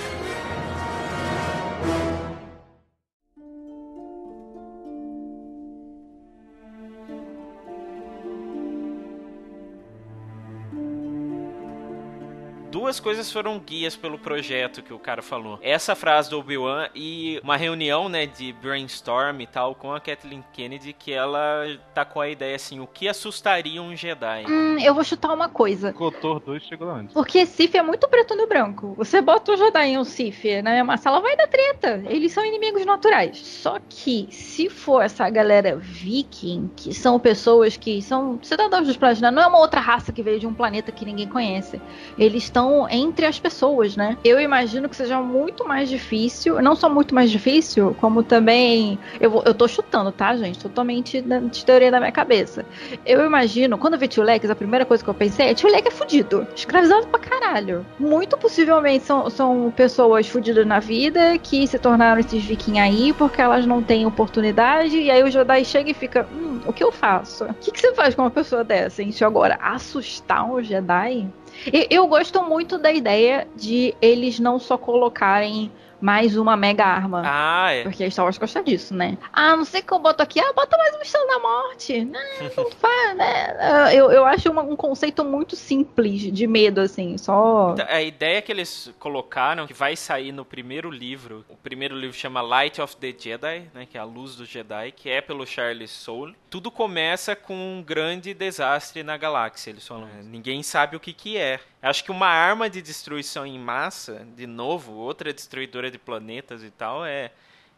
Duas 12.88 13.02
coisas 13.02 13.30
foram 13.30 13.60
guias 13.60 13.98
pelo 13.98 14.18
projeto 14.18 14.82
que 14.82 14.94
o 14.94 14.98
cara 14.98 15.22
falou. 15.22 15.60
Essa 15.62 15.94
frase 15.94 16.30
do 16.30 16.40
Obi-Wan 16.40 16.88
e 16.96 17.38
uma 17.44 17.58
reunião, 17.58 18.08
né, 18.08 18.26
de 18.26 18.54
brainstorm 18.54 19.42
e 19.42 19.46
tal 19.46 19.76
com 19.76 19.94
a 19.94 20.00
Kathleen 20.00 20.42
Kennedy 20.54 20.94
que 20.94 21.12
ela 21.12 21.66
tá 21.94 22.06
com 22.06 22.22
a 22.22 22.30
ideia 22.30 22.56
assim, 22.56 22.80
o 22.80 22.88
que 22.88 23.10
assustaria 23.10 23.82
um 23.82 23.94
Jedi? 23.94 24.46
Hum, 24.48 24.80
eu 24.80 24.96
vou 24.96 25.04
chutar 25.04 25.34
uma 25.34 25.50
coisa. 25.50 25.92
Kotor 25.92 26.40
2 26.40 26.64
chegou 26.64 26.90
antes. 26.90 27.14
Porque 27.14 27.46
Sif 27.46 27.76
é 27.76 27.82
muito 27.82 28.08
preto 28.08 28.38
no 28.38 28.48
branco. 28.48 28.94
Você 28.96 29.20
bota 29.20 29.52
o 29.52 29.58
Jedi 29.58 29.88
em 29.88 29.98
um 29.98 30.06
Sif 30.06 30.62
na 30.62 30.72
mesma 30.72 30.96
sala, 30.96 31.20
vai 31.20 31.36
dar 31.36 31.48
treta. 31.48 32.02
Eles 32.08 32.32
são 32.32 32.46
inimigos 32.46 32.86
naturais. 32.86 33.38
Só 33.38 33.80
que, 33.90 34.30
se 34.32 34.70
for 34.70 35.02
essa 35.02 35.30
galera 35.30 35.76
viking, 35.76 36.72
que 36.74 36.94
são 36.94 37.20
pessoas 37.20 37.76
que 37.76 38.02
são 38.02 38.40
cidadãos 38.42 38.88
dos 38.88 38.96
planetas, 38.96 39.22
né? 39.22 39.30
não 39.30 39.44
é 39.44 39.48
uma 39.48 39.60
outra 39.60 39.82
raça 39.82 40.14
que 40.14 40.24
veio 40.24 40.40
de 40.40 40.48
um 40.48 40.54
planeta 40.54 40.90
que 40.90 41.04
ninguém 41.04 41.28
conhece. 41.28 41.82
Eles 42.18 42.44
estão 42.44 42.77
entre 42.90 43.26
as 43.26 43.40
pessoas, 43.40 43.96
né? 43.96 44.18
Eu 44.24 44.40
imagino 44.42 44.90
que 44.90 44.96
seja 44.96 45.22
muito 45.22 45.66
mais 45.66 45.88
difícil, 45.90 46.62
não 46.62 46.76
só 46.76 46.90
muito 46.90 47.16
mais 47.16 47.32
difícil, 47.32 47.96
como 48.02 48.22
também. 48.24 49.00
Eu, 49.22 49.32
vou- 49.32 49.44
eu 49.46 49.54
tô 49.54 49.68
chutando, 49.68 50.12
tá, 50.12 50.36
gente? 50.36 50.60
Totalmente 50.60 51.22
de 51.22 51.66
teoria 51.66 51.90
da 51.90 52.00
minha 52.00 52.12
cabeça. 52.12 52.66
Eu 53.06 53.26
imagino, 53.26 53.78
quando 53.78 53.94
eu 53.94 54.00
vi 54.00 54.08
Tio 54.08 54.24
Lex, 54.24 54.50
a 54.50 54.56
primeira 54.56 54.86
coisa 54.86 55.04
que 55.04 55.10
eu 55.10 55.14
pensei 55.14 55.48
é: 55.48 55.54
Tio 55.54 55.70
Lex 55.72 55.88
é 55.88 55.92
fudido. 55.92 56.46
Escravizado 56.56 57.08
pra 57.08 57.20
caralho. 57.20 57.86
Muito 57.98 58.38
possivelmente 58.38 59.06
são, 59.06 59.30
são 59.30 59.72
pessoas 59.76 60.28
fudidas 60.28 60.66
na 60.68 60.80
vida 60.80 61.38
que 61.38 61.66
se 61.68 61.80
tornaram 61.80 62.20
esses 62.20 62.44
vikings 62.44 62.80
aí 62.80 63.14
porque 63.14 63.42
elas 63.42 63.66
não 63.66 63.82
têm 63.82 64.06
oportunidade. 64.06 64.98
E 64.98 65.10
aí 65.10 65.24
o 65.24 65.30
Jedi 65.32 65.64
chega 65.64 65.92
e 65.92 65.94
fica: 65.94 66.28
Hum, 66.34 66.60
o 66.66 66.74
que 66.74 66.84
eu 66.84 66.92
faço? 66.92 67.46
O 67.46 67.54
que, 67.54 67.72
que 67.72 67.80
você 67.80 67.94
faz 67.94 68.14
com 68.16 68.24
uma 68.24 68.32
pessoa 68.32 68.64
dessa, 68.64 69.02
hein? 69.02 69.12
Se 69.12 69.24
agora 69.24 69.58
assustar 69.62 70.46
um 70.50 70.62
Jedi? 70.62 71.28
E- 71.66 71.88
Eu 71.90 72.08
gosto 72.08 72.44
muito 72.44 72.78
da 72.78 72.92
ideia 72.92 73.48
de 73.56 73.96
eles 74.02 74.40
não 74.40 74.60
só 74.60 74.78
colocarem 74.78 75.72
mais 76.00 76.38
uma 76.38 76.56
mega 76.56 76.86
arma. 76.86 77.24
Ah, 77.26 77.72
é. 77.72 77.84
Porque 77.84 78.04
a 78.04 78.12
Star 78.12 78.26
Wars 78.26 78.38
gosta 78.38 78.64
disso, 78.64 78.94
né? 78.94 79.18
Ah, 79.34 79.56
não 79.56 79.66
sei 79.66 79.82
o 79.82 79.84
que 79.84 79.92
eu 79.94 80.00
boto 80.00 80.22
aqui. 80.22 80.40
Ah, 80.40 80.54
bota 80.54 80.78
mais 80.78 80.94
uma 80.94 81.04
estrela 81.04 81.28
da 81.28 81.40
morte. 81.40 82.06
Não, 82.06 82.20
não 82.64 82.72
faz, 82.72 83.18
né? 83.18 83.94
Eu, 83.96 84.12
eu 84.12 84.26
acho 84.26 84.50
uma- 84.52 84.62
um 84.64 84.76
conceito 84.76 85.24
muito 85.26 85.56
simples 85.56 86.22
de 86.32 86.48
medo, 86.48 86.82
assim. 86.82 87.18
Só. 87.18 87.76
A 87.90 88.02
ideia 88.02 88.42
que 88.42 88.52
eles 88.52 88.92
colocaram, 89.00 89.66
que 89.68 89.74
vai 89.74 89.96
sair 89.96 90.32
no 90.32 90.46
primeiro 90.46 90.90
livro, 90.90 91.46
o 91.50 91.56
primeiro 91.56 91.96
livro 91.96 92.16
chama 92.16 92.42
Light 92.42 92.80
of 92.82 92.96
the 92.98 93.14
Jedi, 93.18 93.70
né, 93.74 93.88
que 93.90 93.98
é 93.98 94.02
a 94.02 94.04
luz 94.04 94.36
do 94.36 94.46
Jedi, 94.46 94.92
que 94.92 95.10
é 95.10 95.22
pelo 95.22 95.46
Charles 95.46 95.92
Soule. 95.92 96.36
Tudo 96.50 96.70
começa 96.72 97.36
com 97.36 97.54
um 97.54 97.84
grande 97.84 98.34
desastre 98.34 99.04
na 99.04 99.18
galáxia, 99.18 99.72
eles 99.72 99.86
falam. 99.88 100.08
Ninguém 100.24 100.62
sabe 100.64 100.96
o 100.96 101.00
que 101.00 101.12
que 101.14 101.38
é. 101.38 101.60
Acho 101.82 102.04
que 102.04 102.12
uma 102.12 102.28
arma 102.28 102.70
de 102.70 102.82
destruição 102.82 103.46
em 103.46 103.60
massa, 103.60 104.26
de 104.36 104.48
novo, 104.48 104.94
outra 104.94 105.32
destruidora 105.32 105.92
de 105.92 105.98
planetas 105.98 106.64
e 106.64 106.72
tal, 106.72 107.06
é 107.06 107.32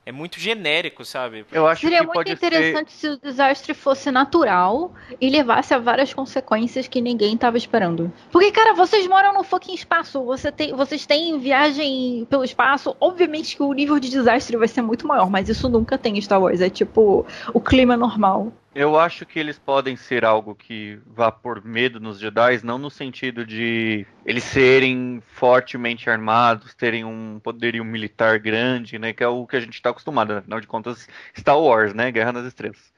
é 0.10 0.12
muito 0.12 0.40
genérico, 0.40 1.06
sabe? 1.06 1.46
Eu 1.52 1.68
acho 1.68 1.82
Seria 1.82 2.00
que 2.00 2.06
muito 2.06 2.16
pode 2.16 2.30
ser. 2.32 2.48
interessante 2.48 2.92
se 2.92 3.08
o 3.10 3.18
desastre 3.18 3.76
fosse 3.76 4.10
natural 4.10 4.92
e 5.22 5.30
levasse 5.30 5.72
a 5.72 5.78
várias 5.78 6.12
consequências 6.12 6.88
que 6.88 7.00
ninguém 7.00 7.38
tava 7.38 7.58
esperando. 7.58 8.12
Porque, 8.32 8.52
cara, 8.52 8.74
vocês 8.74 9.06
moram 9.06 9.34
no 9.34 9.44
fucking 9.44 9.74
espaço, 9.74 10.24
você 10.24 10.52
tem, 10.52 10.74
vocês 10.76 11.06
têm 11.06 11.38
viagem 11.38 12.26
pelo 12.28 12.44
espaço. 12.44 12.96
Obviamente 13.00 13.56
que 13.56 13.62
o 13.62 13.72
nível 13.72 14.00
de 14.00 14.10
desastre 14.10 14.58
vai 14.58 14.68
ser 14.68 14.82
muito 14.82 15.06
maior, 15.06 15.30
mas 15.30 15.48
isso 15.48 15.70
nunca 15.70 15.96
tem 15.96 16.18
em 16.18 16.22
Star 16.22 16.42
Wars. 16.42 16.60
É 16.60 16.72
tipo 16.72 17.24
o 17.54 17.62
clima 17.62 17.96
normal. 17.96 18.52
Eu 18.74 19.00
acho 19.00 19.26
que 19.26 19.40
eles 19.40 19.58
podem 19.58 19.96
ser 19.96 20.24
algo 20.24 20.54
que 20.54 21.00
vá 21.06 21.32
por 21.32 21.64
medo 21.66 22.00
nos 22.00 22.20
Jedi, 22.20 22.64
não 22.64 22.78
no 22.78 22.90
sentido 22.90 23.44
de 23.44 24.06
eles 24.24 24.44
serem 24.44 25.22
fortemente 25.26 26.08
armados, 26.10 26.76
terem 26.76 27.04
um 27.04 27.40
poderio 27.44 27.84
militar 27.84 28.38
grande, 28.38 29.00
né? 29.00 29.12
Que 29.12 29.24
é 29.24 29.28
o 29.28 29.48
que 29.48 29.56
a 29.56 29.60
gente 29.60 29.74
está 29.74 29.90
acostumado, 29.90 30.34
né? 30.34 30.40
afinal 30.40 30.62
de 30.62 30.68
contas, 30.68 31.10
Star 31.36 31.60
Wars, 31.60 31.96
né? 31.96 32.12
Guerra 32.12 32.32
nas 32.32 32.46
Estrelas. 32.46 32.94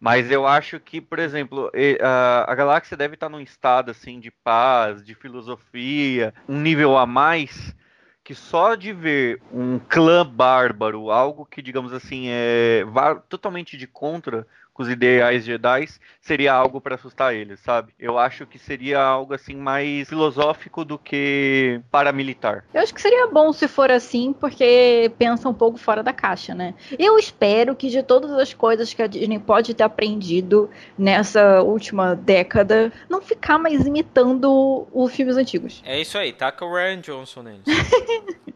Mas 0.00 0.30
eu 0.30 0.46
acho 0.46 0.80
que, 0.80 1.02
por 1.02 1.18
exemplo, 1.18 1.70
a, 2.00 2.50
a 2.50 2.54
galáxia 2.54 2.96
deve 2.96 3.14
estar 3.14 3.28
num 3.28 3.40
estado 3.40 3.90
assim 3.90 4.18
de 4.18 4.30
paz, 4.30 5.04
de 5.04 5.14
filosofia, 5.14 6.32
um 6.48 6.58
nível 6.58 6.96
a 6.96 7.04
mais 7.04 7.74
que 8.22 8.34
só 8.34 8.74
de 8.74 8.92
ver 8.92 9.42
um 9.52 9.78
clã 9.78 10.24
bárbaro, 10.24 11.10
algo 11.10 11.44
que, 11.44 11.60
digamos 11.60 11.92
assim, 11.92 12.26
é 12.28 12.84
totalmente 13.28 13.76
de 13.76 13.86
contra 13.86 14.46
com 14.72 14.82
os 14.82 14.88
ideais 14.88 15.44
Jedi, 15.44 15.88
seria 16.20 16.52
algo 16.52 16.80
para 16.80 16.94
assustar 16.94 17.34
eles, 17.34 17.60
sabe? 17.60 17.92
Eu 17.98 18.18
acho 18.18 18.46
que 18.46 18.58
seria 18.58 19.00
algo 19.00 19.34
assim 19.34 19.54
mais 19.54 20.08
filosófico 20.08 20.84
do 20.84 20.98
que 20.98 21.80
paramilitar. 21.90 22.64
Eu 22.72 22.80
acho 22.80 22.94
que 22.94 23.00
seria 23.00 23.26
bom 23.26 23.52
se 23.52 23.66
for 23.68 23.90
assim, 23.90 24.32
porque 24.32 25.10
pensa 25.18 25.48
um 25.48 25.54
pouco 25.54 25.78
fora 25.78 26.02
da 26.02 26.12
caixa, 26.12 26.54
né? 26.54 26.74
Eu 26.98 27.18
espero 27.18 27.74
que 27.74 27.88
de 27.88 28.02
todas 28.02 28.30
as 28.32 28.54
coisas 28.54 28.92
que 28.92 29.02
a 29.02 29.06
Disney 29.06 29.38
pode 29.38 29.74
ter 29.74 29.82
aprendido 29.82 30.70
nessa 30.98 31.62
última 31.62 32.14
década, 32.14 32.92
não 33.08 33.20
ficar 33.20 33.58
mais 33.58 33.86
imitando 33.86 34.86
os 34.92 35.12
filmes 35.12 35.36
antigos. 35.36 35.82
É 35.84 36.00
isso 36.00 36.16
aí, 36.18 36.32
taca 36.32 36.64
o 36.64 36.72
Ryan 36.72 37.00
Johnson 37.00 37.42
neles. 37.42 37.64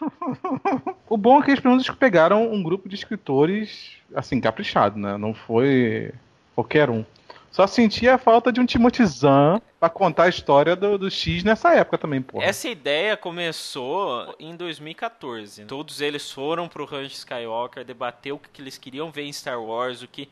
O 1.08 1.16
bom 1.16 1.40
é 1.40 1.44
que 1.44 1.50
eles 1.50 1.60
pelo 1.60 1.74
menos 1.74 1.88
pegaram 1.90 2.52
um 2.52 2.62
grupo 2.62 2.88
de 2.88 2.94
escritores, 2.94 3.92
assim, 4.14 4.40
caprichado, 4.40 4.98
né? 4.98 5.16
Não 5.18 5.34
foi 5.34 6.12
qualquer 6.54 6.88
um. 6.88 7.04
Só 7.50 7.66
sentia 7.66 8.14
a 8.14 8.18
falta 8.18 8.52
de 8.52 8.60
um 8.60 8.66
Timothy 8.66 9.04
Zahn 9.04 9.60
pra 9.80 9.88
contar 9.88 10.24
a 10.24 10.28
história 10.28 10.76
do, 10.76 10.96
do 10.96 11.10
X 11.10 11.42
nessa 11.42 11.74
época 11.74 11.98
também, 11.98 12.22
porra. 12.22 12.44
Essa 12.44 12.68
ideia 12.68 13.16
começou 13.16 14.34
em 14.38 14.54
2014. 14.54 15.64
Todos 15.64 16.00
eles 16.00 16.30
foram 16.30 16.68
pro 16.68 16.84
Ranch 16.84 17.12
Skywalker 17.14 17.84
debater 17.84 18.32
o 18.32 18.38
que 18.38 18.62
eles 18.62 18.78
queriam 18.78 19.10
ver 19.10 19.22
em 19.24 19.32
Star 19.32 19.60
Wars, 19.60 20.00
o 20.00 20.06
que, 20.06 20.28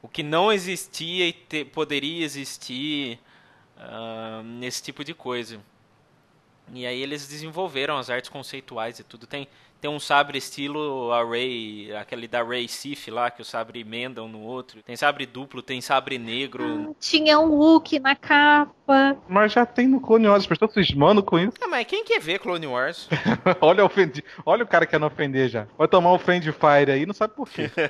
o 0.00 0.06
que 0.06 0.22
não 0.22 0.52
existia 0.52 1.26
e 1.26 1.32
te- 1.32 1.64
poderia 1.64 2.24
existir 2.24 3.18
ah, 3.76 4.42
nesse 4.44 4.80
tipo 4.80 5.02
de 5.02 5.12
coisa. 5.12 5.58
E 6.72 6.86
aí 6.86 7.02
eles 7.02 7.26
desenvolveram 7.26 7.96
as 7.98 8.10
artes 8.10 8.30
conceituais 8.30 8.98
e 8.98 9.04
tudo. 9.04 9.26
Tem, 9.26 9.48
tem 9.80 9.90
um 9.90 9.98
sabre 10.00 10.38
estilo 10.38 11.10
a 11.12 11.24
Ray, 11.24 11.92
aquele 11.96 12.28
da 12.28 12.42
Ray 12.42 12.68
Sif 12.68 13.10
lá, 13.10 13.30
que 13.30 13.40
o 13.42 13.44
sabre 13.44 13.80
emenda 13.80 14.22
um 14.22 14.28
no 14.28 14.40
outro. 14.40 14.82
Tem 14.82 14.96
sabre 14.96 15.26
duplo, 15.26 15.62
tem 15.62 15.80
sabre 15.80 16.18
negro. 16.18 16.94
Tinha 17.00 17.38
um 17.40 17.48
Hulk 17.56 17.98
na 17.98 18.14
capa. 18.14 19.16
Mas 19.28 19.52
já 19.52 19.64
tem 19.64 19.86
no 19.88 20.00
Clone 20.00 20.26
Wars, 20.28 20.42
as 20.42 20.46
pessoas 20.46 20.72
cismando 20.72 21.22
com 21.22 21.38
isso. 21.38 21.52
Ah, 21.60 21.68
mas 21.68 21.86
quem 21.86 22.04
quer 22.04 22.20
ver 22.20 22.38
Clone 22.40 22.66
Wars? 22.66 23.08
olha, 23.60 23.84
ofendi... 23.84 24.22
olha 24.44 24.64
o 24.64 24.66
cara 24.66 24.84
querendo 24.86 25.06
ofender 25.06 25.48
já. 25.48 25.66
Vai 25.78 25.88
tomar 25.88 26.12
um 26.12 26.18
friend 26.18 26.50
fire 26.52 26.90
aí, 26.90 27.06
não 27.06 27.14
sabe 27.14 27.34
por 27.34 27.48
quê. 27.48 27.70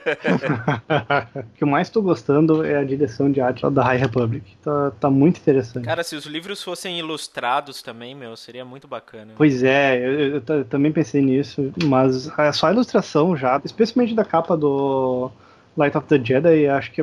O 1.37 1.56
que 1.56 1.64
eu 1.64 1.68
mais 1.68 1.88
tô 1.90 2.02
gostando 2.02 2.64
é 2.64 2.76
a 2.76 2.85
direção 2.85 3.30
de 3.30 3.40
arte 3.40 3.68
da 3.70 3.82
High 3.82 3.99
Republic. 3.99 4.56
Tá, 4.62 4.90
tá 4.92 5.11
muito 5.11 5.38
interessante. 5.38 5.85
Cara, 5.85 6.02
se 6.02 6.14
os 6.16 6.26
livros 6.26 6.62
fossem 6.62 6.99
ilustrados 6.99 7.82
também, 7.82 8.14
meu, 8.14 8.37
seria 8.37 8.64
muito 8.64 8.87
bacana. 8.88 9.32
Pois 9.37 9.62
é, 9.62 9.99
eu, 9.99 10.12
eu 10.35 10.40
ta- 10.40 10.64
também 10.64 10.92
pensei 10.92 11.20
nisso, 11.23 11.73
mas 11.84 12.30
é 12.38 12.52
só 12.52 12.66
a 12.68 12.72
ilustração 12.72 13.37
já, 13.37 13.60
especialmente 13.64 14.14
da 14.14 14.25
capa 14.25 14.56
do 14.56 15.30
Light 15.76 15.96
of 15.96 16.06
the 16.08 16.20
Jedi, 16.22 16.66
acho 16.66 16.90
que 16.92 17.00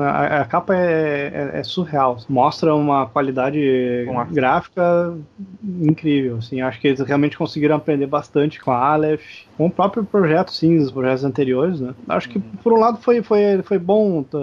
a, 0.00 0.42
a 0.42 0.44
capa 0.44 0.76
é, 0.76 1.50
é- 1.54 1.58
é 1.60 1.62
surreal. 1.64 2.18
Mostra 2.28 2.74
uma 2.74 3.06
qualidade 3.06 4.04
Com 4.06 4.20
a- 4.20 4.24
gráfica 4.24 5.16
incrível, 5.64 6.36
assim. 6.36 6.60
Acho 6.60 6.78
que 6.80 6.88
eles 6.88 7.00
realmente 7.00 7.36
conseguiram 7.38 7.76
aprender 7.76 8.06
bastante 8.06 8.60
com 8.60 8.70
a 8.70 8.76
Aleph, 8.92 9.22
com 9.56 9.66
o 9.66 9.70
próprio 9.70 10.04
projeto, 10.04 10.52
sim, 10.52 10.78
os 10.78 10.90
projetos 10.92 11.24
anteriores, 11.24 11.80
né? 11.80 11.94
Acho 12.08 12.28
que, 12.28 12.38
por 12.38 12.72
um 12.72 12.78
lado, 12.78 12.98
foi, 12.98 13.22
foi, 13.22 13.62
foi 13.62 13.78
bom 13.78 14.22
tá, 14.22 14.38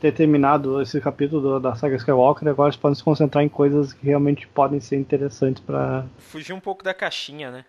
ter 0.00 0.12
terminado 0.12 0.80
esse 0.82 1.00
capítulo 1.00 1.40
do- 1.40 1.60
da 1.60 1.74
saga 1.74 1.96
Skywalker, 1.96 2.46
agora 2.48 2.68
eles 2.68 2.76
podem 2.76 2.94
se 2.94 3.02
concentrar 3.02 3.42
em 3.42 3.48
coisas 3.48 3.92
que 3.92 4.06
realmente 4.06 4.46
podem 4.48 4.78
ser 4.78 4.96
interessantes 4.96 5.62
para 5.62 6.04
Fugir 6.18 6.52
um 6.52 6.60
pouco 6.60 6.84
da 6.84 6.92
caixinha, 6.94 7.50
né? 7.50 7.64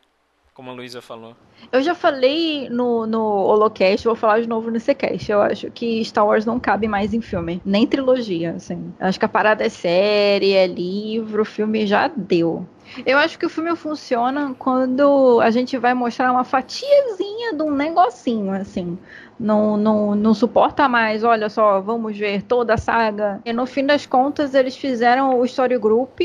Como 0.57 0.71
a 0.71 0.73
Luísa 0.73 1.03
falou. 1.03 1.35
Eu 1.71 1.83
já 1.83 1.93
falei 1.93 2.67
no, 2.67 3.05
no 3.05 3.21
Holocast, 3.21 4.03
vou 4.07 4.15
falar 4.15 4.41
de 4.41 4.49
novo 4.49 4.71
nesse 4.71 4.95
cast. 4.95 5.31
Eu 5.31 5.39
acho 5.39 5.69
que 5.69 6.03
Star 6.03 6.25
Wars 6.25 6.47
não 6.47 6.59
cabe 6.59 6.87
mais 6.87 7.13
em 7.13 7.21
filme, 7.21 7.61
nem 7.63 7.85
trilogia, 7.85 8.53
assim. 8.53 8.91
Acho 8.99 9.19
que 9.19 9.25
a 9.25 9.29
parada 9.29 9.63
é 9.63 9.69
série, 9.69 10.53
é 10.53 10.65
livro, 10.65 11.45
filme 11.45 11.85
já 11.85 12.07
deu. 12.07 12.65
Eu 13.05 13.19
acho 13.19 13.37
que 13.37 13.45
o 13.45 13.49
filme 13.49 13.75
funciona 13.75 14.55
quando 14.57 15.39
a 15.41 15.51
gente 15.51 15.77
vai 15.77 15.93
mostrar 15.93 16.31
uma 16.31 16.43
fatiazinha 16.43 17.53
de 17.53 17.61
um 17.61 17.71
negocinho, 17.71 18.51
assim. 18.51 18.97
Não, 19.39 19.77
não, 19.77 20.15
não 20.15 20.33
suporta 20.33 20.89
mais, 20.89 21.23
olha 21.23 21.47
só, 21.47 21.79
vamos 21.79 22.17
ver 22.17 22.41
toda 22.41 22.73
a 22.73 22.77
saga. 22.77 23.39
E 23.45 23.53
no 23.53 23.67
fim 23.67 23.85
das 23.85 24.03
contas, 24.03 24.55
eles 24.55 24.75
fizeram 24.75 25.39
o 25.39 25.45
Story 25.45 25.77
Group 25.77 26.19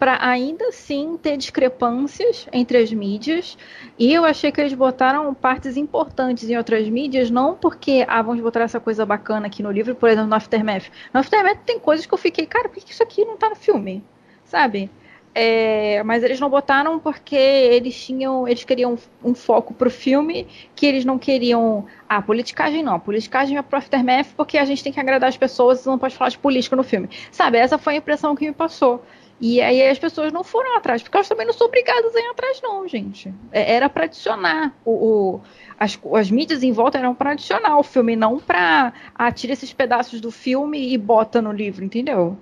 para 0.00 0.18
ainda 0.20 0.66
assim 0.66 1.16
ter 1.16 1.36
discrepâncias 1.36 2.48
entre 2.52 2.78
as 2.78 2.92
mídias. 2.92 3.56
E 3.96 4.12
eu 4.12 4.24
achei 4.24 4.50
que 4.50 4.60
eles 4.60 4.74
botaram 4.74 5.32
partes 5.32 5.76
importantes 5.76 6.50
em 6.50 6.56
outras 6.56 6.88
mídias, 6.88 7.30
não 7.30 7.54
porque, 7.54 8.04
ah, 8.08 8.20
vamos 8.20 8.42
botar 8.42 8.62
essa 8.62 8.80
coisa 8.80 9.06
bacana 9.06 9.46
aqui 9.46 9.62
no 9.62 9.70
livro, 9.70 9.94
por 9.94 10.08
exemplo, 10.08 10.28
no 10.28 10.34
Aftermath. 10.34 10.90
No 11.14 11.20
Aftermath 11.20 11.60
tem 11.64 11.78
coisas 11.78 12.04
que 12.04 12.14
eu 12.14 12.18
fiquei, 12.18 12.46
cara, 12.46 12.68
por 12.68 12.82
que 12.82 12.92
isso 12.92 13.02
aqui 13.02 13.24
não 13.24 13.36
tá 13.36 13.48
no 13.48 13.56
filme? 13.56 14.02
Sabe? 14.44 14.90
É, 15.38 16.02
mas 16.02 16.24
eles 16.24 16.40
não 16.40 16.48
botaram 16.48 16.98
porque 16.98 17.36
eles 17.36 17.94
tinham, 18.06 18.48
eles 18.48 18.64
queriam 18.64 18.96
um 19.22 19.34
foco 19.34 19.74
pro 19.74 19.90
filme 19.90 20.46
que 20.74 20.86
eles 20.86 21.04
não 21.04 21.18
queriam. 21.18 21.84
Ah, 22.08 22.22
politicagem 22.22 22.82
não. 22.82 22.98
Politicagem 22.98 23.58
é 23.58 23.60
pro 23.62 23.76
Aftermath 23.76 24.28
porque 24.34 24.56
a 24.56 24.64
gente 24.64 24.82
tem 24.82 24.90
que 24.90 24.98
agradar 24.98 25.28
as 25.28 25.36
pessoas 25.36 25.84
e 25.84 25.86
não 25.88 25.98
pode 25.98 26.14
falar 26.16 26.30
de 26.30 26.38
política 26.38 26.74
no 26.74 26.82
filme. 26.82 27.10
Sabe? 27.30 27.58
Essa 27.58 27.76
foi 27.76 27.92
a 27.94 27.96
impressão 27.98 28.34
que 28.34 28.46
me 28.46 28.54
passou. 28.54 29.04
E 29.38 29.60
aí 29.60 29.86
as 29.86 29.98
pessoas 29.98 30.32
não 30.32 30.42
foram 30.42 30.74
atrás, 30.78 31.02
porque 31.02 31.14
elas 31.18 31.28
também 31.28 31.44
não 31.44 31.52
são 31.52 31.66
obrigadas 31.66 32.16
a 32.16 32.18
ir 32.18 32.26
atrás, 32.30 32.58
não, 32.62 32.88
gente. 32.88 33.34
É- 33.52 33.74
Era 33.74 33.90
pra 33.90 34.04
adicionar 34.04 34.74
o. 34.86 34.92
o- 35.36 35.40
as, 35.78 35.98
as 36.14 36.30
mídias 36.30 36.62
em 36.62 36.72
volta 36.72 36.96
eram 36.96 37.14
pra 37.14 37.32
adicionar 37.32 37.78
o 37.78 37.82
filme, 37.82 38.16
não 38.16 38.38
pra 38.40 38.94
ah, 39.14 39.30
tira 39.30 39.52
esses 39.52 39.70
pedaços 39.74 40.18
do 40.22 40.30
filme 40.30 40.94
e 40.94 40.96
bota 40.96 41.42
no 41.42 41.52
livro, 41.52 41.84
entendeu? 41.84 42.38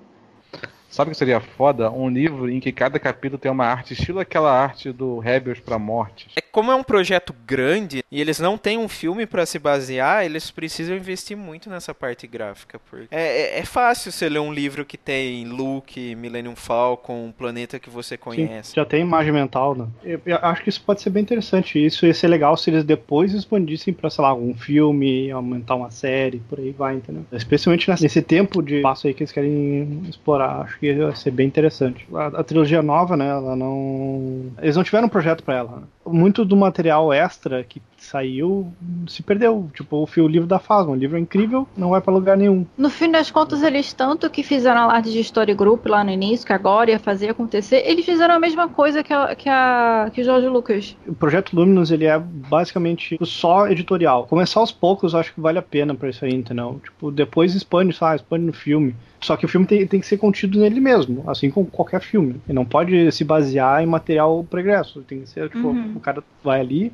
Sabe 0.95 1.09
o 1.09 1.11
que 1.11 1.19
seria 1.19 1.41
foda? 1.41 1.91
Um 1.91 2.09
livro 2.09 2.49
em 2.49 2.61
que 2.61 2.71
cada 2.71 3.01
capítulo 3.01 3.37
tem 3.37 3.51
uma 3.51 3.67
arte, 3.67 3.95
estilo 3.95 4.21
aquela 4.21 4.53
arte 4.53 4.93
do 4.93 5.19
Rebels 5.19 5.59
pra 5.59 5.77
Mortes. 5.77 6.33
Como 6.55 6.71
é 6.71 6.75
um 6.77 6.85
projeto 6.85 7.35
grande 7.45 8.05
e 8.13 8.21
eles 8.21 8.39
não 8.39 8.57
têm 8.57 8.79
um 8.79 8.89
filme 8.89 9.27
pra 9.27 9.45
se 9.45 9.59
basear, 9.59 10.25
eles 10.25 10.53
precisam 10.53 10.95
investir 10.97 11.37
muito 11.37 11.69
nessa 11.69 11.93
parte 11.93 12.29
gráfica. 12.29 12.79
Porque 12.89 13.09
é, 13.11 13.57
é- 13.57 13.59
é 13.59 13.65
fácil 13.65 14.13
você 14.13 14.29
ler 14.29 14.39
um 14.39 14.53
livro 14.55 14.85
que 14.85 14.97
tem 14.97 15.45
Luke, 15.49 16.15
Millennium 16.15 16.55
Falcon, 16.55 17.25
um 17.25 17.33
planeta 17.33 17.81
que 17.81 17.91
você 17.91 18.15
Sim, 18.15 18.21
conhece. 18.21 18.73
já 18.77 18.85
tem 18.85 19.01
imagem 19.01 19.33
mental, 19.33 19.75
né? 19.75 19.89
Eu, 20.05 20.21
eu 20.25 20.37
acho 20.43 20.63
que 20.63 20.69
isso 20.69 20.81
pode 20.81 21.03
ser 21.03 21.11
bem 21.11 21.25
interessante. 21.25 21.85
Isso 21.85 22.07
ia 22.07 22.15
ser 22.15 22.29
legal 22.29 22.57
se 22.57 22.71
eles 22.71 22.85
depois 22.85 23.35
expandissem 23.35 23.93
pra, 23.93 24.09
sei 24.09 24.23
lá, 24.23 24.33
um 24.33 24.55
filme, 24.55 25.33
aumentar 25.33 25.75
uma 25.75 25.91
série, 25.91 26.39
por 26.49 26.61
aí 26.61 26.71
vai, 26.71 26.95
entendeu? 26.95 27.25
Especialmente 27.33 27.91
nesse 28.01 28.23
tempo 28.23 28.63
de 28.63 28.81
passo 28.81 29.09
aí 29.09 29.15
que 29.15 29.25
eles 29.25 29.33
querem 29.33 30.05
explorar. 30.09 30.61
Acho 30.61 30.79
que 30.79 30.87
ia 30.87 31.13
ser 31.17 31.33
bem 31.33 31.49
interessante. 31.49 32.07
A, 32.15 32.27
a 32.27 32.45
trilogia 32.45 32.81
nova, 32.81 33.17
né? 33.17 33.27
Ela 33.29 33.57
não. 33.57 34.53
Eles 34.63 34.77
não 34.77 34.85
tiveram 34.85 35.07
um 35.07 35.11
projeto 35.11 35.43
pra 35.43 35.57
ela. 35.57 35.77
né? 35.81 35.83
muito 36.07 36.44
do 36.45 36.57
material 36.57 37.13
extra 37.13 37.65
que 37.65 37.81
saiu 38.05 38.73
se 39.07 39.23
perdeu. 39.23 39.71
Tipo, 39.75 40.09
o, 40.17 40.29
livro 40.29 40.47
da 40.47 40.59
Fasma, 40.59 40.93
o 40.93 40.97
livro 40.97 41.17
é 41.17 41.21
incrível, 41.21 41.67
não 41.77 41.91
vai 41.91 42.01
para 42.01 42.13
lugar 42.13 42.37
nenhum. 42.37 42.67
No 42.77 42.91
fim 42.91 43.11
das 43.11 43.31
contas, 43.31 43.63
eles 43.63 43.93
tanto 43.93 44.29
que 44.31 44.43
fizeram 44.43 44.83
a 44.83 44.95
arte 44.95 45.11
de 45.11 45.21
Story 45.21 45.55
Group 45.55 45.87
lá 45.87 46.05
no 46.05 46.11
início, 46.11 46.47
que 46.47 46.53
agora 46.53 46.91
ia 46.91 46.99
fazer 46.99 47.31
acontecer, 47.31 47.83
eles 47.87 48.05
fizeram 48.05 48.35
a 48.35 48.41
mesma 48.41 48.69
coisa 48.69 49.03
que, 49.03 49.13
a, 49.13 49.35
que, 49.35 49.49
a, 49.49 50.11
que 50.13 50.21
o 50.21 50.25
Jorge 50.25 50.49
Lucas. 50.49 50.97
O 51.07 51.15
Projeto 51.15 51.55
Luminous, 51.55 51.91
ele 51.91 52.05
é 52.05 52.19
basicamente 52.19 53.19
só 53.23 53.69
editorial. 53.69 54.27
Começar 54.27 54.61
aos 54.61 54.73
poucos, 54.73 55.15
acho 55.15 55.35
que 55.35 55.41
vale 55.41 55.59
a 55.59 55.63
pena 55.63 55.95
pra 55.95 56.11
isso 56.11 56.25
aí, 56.25 56.35
entendeu? 56.35 56.81
Tipo, 56.83 57.11
depois 57.11 57.55
expande, 57.55 57.95
sabe? 57.95 58.17
Expande 58.17 58.47
no 58.47 58.53
filme. 58.53 58.95
Só 59.21 59.37
que 59.39 59.47
o 59.47 59.49
filme 59.49 59.67
tem, 59.67 59.87
tem 59.87 60.01
que 60.01 60.07
ser 60.07 60.19
contido 60.19 60.61
nele 60.61 60.81
mesmo, 60.81 61.25
assim 61.27 61.51
como 61.51 61.67
qualquer 61.67 62.03
filme. 62.03 62.43
E 62.47 62.53
não 62.53 62.65
pode 62.65 63.11
se 63.11 63.25
basear 63.25 63.83
em 63.83 63.87
material 63.87 64.45
pregresso. 64.49 65.01
Tem 65.01 65.21
que 65.21 65.29
ser, 65.31 65.49
tipo, 65.49 65.69
uhum. 65.69 65.95
o 65.97 66.01
cara 66.01 66.23
vai 66.43 66.61
ali, 66.61 66.93